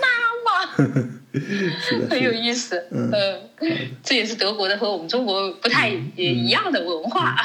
[0.00, 0.08] 妈
[0.44, 0.72] 妈。
[2.08, 2.32] 很有。
[2.32, 3.50] 意思，嗯，
[4.02, 7.36] 这也是德国的和我们中国不太一样的文化。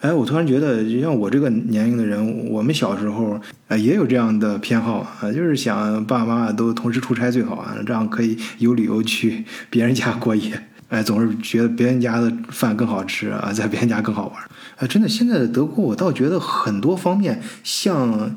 [0.00, 10.60] 哎，我突然觉得，就像我这个年龄的人，我们小时候呃也有这样的偏好啊，就是想爸爸妈妈都同时出差最好啊，这样可以有理由去 别人家过夜。
[10.88, 14.42] 哎，总是觉得别人家的饭更好吃啊，在别人家更好玩。
[14.76, 18.34] 哎，真的，现在的德国，我倒觉得很多方面像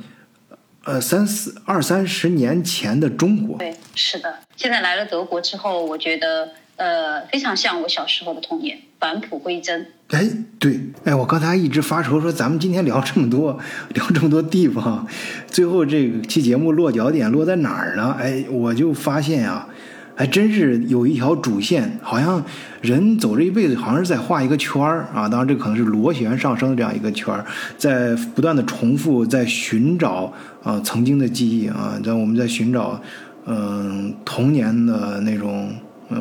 [0.84, 3.58] 呃三四二三十年前的中国。
[3.60, 4.40] 对，是的。
[4.58, 6.50] 现在来了德国之后，我觉得
[6.82, 9.86] 呃非常像我小时候的童年，返璞归真。
[10.10, 10.28] 哎，
[10.58, 13.60] 对，哎，我刚才一直发愁说，咱们今天聊这么多，
[13.94, 15.06] 聊这么多地方，
[15.46, 18.18] 最后这个期节目落脚点落在哪儿呢？
[18.20, 19.68] 哎，我就发现啊、
[20.16, 22.44] 还真是有一条主线，好像
[22.82, 25.30] 人走这一辈子，好像是在画一个圈儿啊。
[25.30, 27.32] 当然，这可能是螺旋上升的这样一个圈，
[27.78, 33.00] 在不断的重复，在寻找啊、曾经的记忆啊，在我们在寻找
[33.46, 35.72] 嗯、童年的那种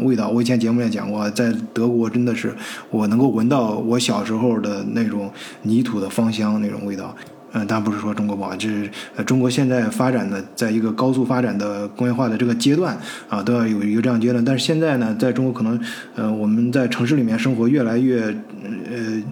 [0.02, 0.28] 味道。
[0.28, 2.54] 我以前节目也讲过，在德国真的是
[2.90, 5.30] 我能够闻到我小时候的那种
[5.62, 7.14] 泥土的芳香那种味道。
[7.52, 8.88] 嗯，当然不是说中国不好，这是
[9.26, 12.96] 中国现在发展的在一个高速发展的工业化的这个阶段
[13.28, 14.44] 啊，都要有一个这样阶段。
[14.44, 15.80] 但是现在呢，在中国可能
[16.14, 18.22] 呃我们在城市里面生活越来越
[18.88, 19.22] 呃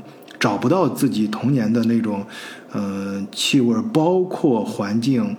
[0.40, 2.26] 找不到自己童年的那种
[2.72, 5.36] 呃气味，包括环境。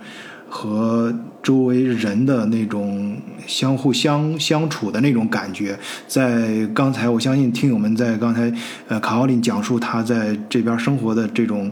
[0.52, 5.78] 和周围人的那种相互相相处的那种感觉，
[6.08, 8.52] 在刚才我相信听友们在刚才
[8.88, 11.70] 呃卡奥林讲述他在这边生活的这种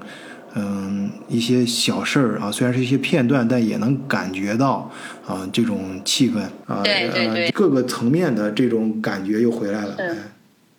[0.54, 4.90] 嗯一些小事儿啊，虽然是一些片段，但也能感觉到
[5.26, 9.96] 啊这种气氛啊，对对对呃各个层面的这种感觉又回来了。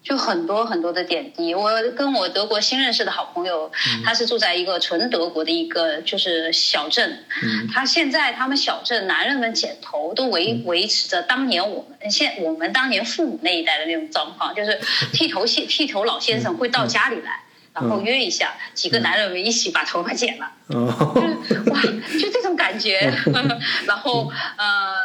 [0.02, 1.54] 就很多很多的点滴。
[1.54, 7.26] 我跟我德国新认识的好朋友，嗯他是住在一个纯德国的一个就是小镇。
[7.44, 14.80] 嗯他现在他们小镇男人们剪头都维维持着当年我们现我们当年父母那一代的那种状况，就是
[15.12, 17.42] 剃头先剃头老先生会到家里来。
[17.72, 20.88] 然后约一下，几个男人们一起把头发剪了，哦，
[21.72, 21.82] 哇，
[22.20, 23.14] 就这种感觉。
[23.86, 24.96] 然后呃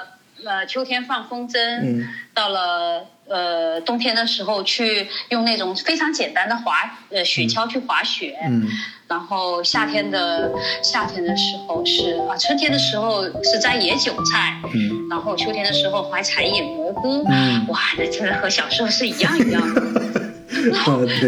[0.45, 8.69] 呃，秋天放风筝，嗯到了呃冬天的时候去用那种非常简单的滑呃雪橇去滑雪，嗯。
[9.07, 10.51] 然后夏天的
[10.83, 15.09] 夏天的时候是啊，春天的时候是摘野韭菜，嗯。
[15.11, 17.67] 然后秋天的时候还采野蘑菇，嗯。
[17.69, 19.63] 哇，那真的和小时候是一样一样。
[19.75, 20.35] 的。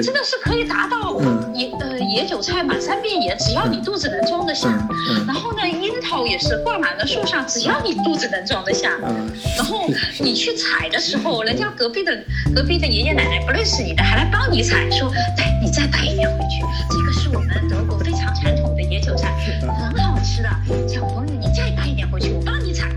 [0.03, 1.53] 真的是可以达到嗯。
[1.55, 4.69] 野呃野韭菜满山遍野，只要你肚子能装得下。
[4.69, 5.27] 嗯嗯。
[5.27, 5.69] 然后呢，
[6.07, 8.93] 樱桃也是挂满了树上，只要你肚子能装得下。
[9.05, 9.91] 嗯，然后
[10.21, 12.17] 你去采的时候，人家隔壁的
[12.55, 20.49] 隔壁的爷爷奶奶不认识你的，还来帮你采，说：“来，你再带一点回去，这个是我们德国非常传统的野韭菜，很好吃的。
[20.87, 22.89] 小朋友，你再带一点回去，我帮你采。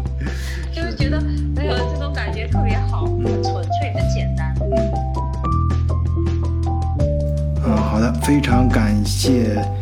[0.70, 1.16] ”就是觉得，
[1.56, 4.54] 哎呀，这种感觉特别好，很纯粹，很简单。
[7.64, 9.79] 嗯，好的，非常感谢卡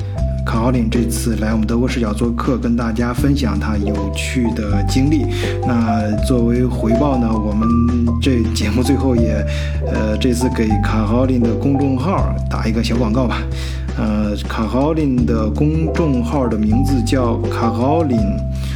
[0.59, 5.25] 卡奥林这次来我们德国视角做客，跟大家分享他有趣的经历。
[5.65, 7.69] 那作为回报呢，我们
[8.21, 9.37] 这节目最后也，
[9.87, 13.41] 呃，这次给卡奥林的公众号打一个小广告吧。
[13.97, 18.19] 呃，卡奥林的公众号的名字叫卡奥林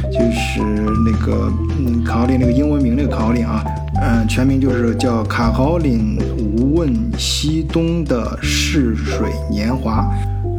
[0.09, 0.61] 就是
[1.05, 3.61] 那个嗯卡奥林那个英文名那个卡奥林啊，
[4.01, 10.07] 嗯，全名就是叫卡奥林无问西东的逝水年华。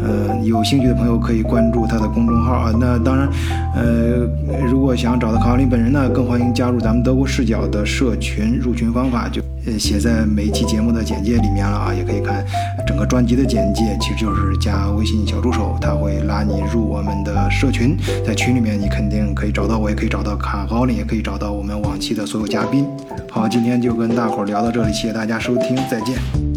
[0.04, 2.72] 呃，有兴趣的朋友可以关注他的公众号啊。
[2.78, 3.26] 那当然，
[3.74, 4.28] 呃，
[4.70, 8.58] 如果想找到卡奥琳本人呢，更欢迎加入咱们德国视角的社群。
[8.58, 9.40] 入群方法就
[9.78, 12.44] 写在每一期节目的简介里面了啊，也可以看
[12.86, 17.96] 整个专辑的简介，其实就是加微信小助手，他会拉你入我们的社群。
[18.26, 22.86] 在群里面，你肯定可以找到我，也可以找到卡奥琳，也可以找到我们往期的所有嘉宾。
[23.30, 26.53] 好，今天就跟大伙儿聊到这里，谢谢大家收听，再见。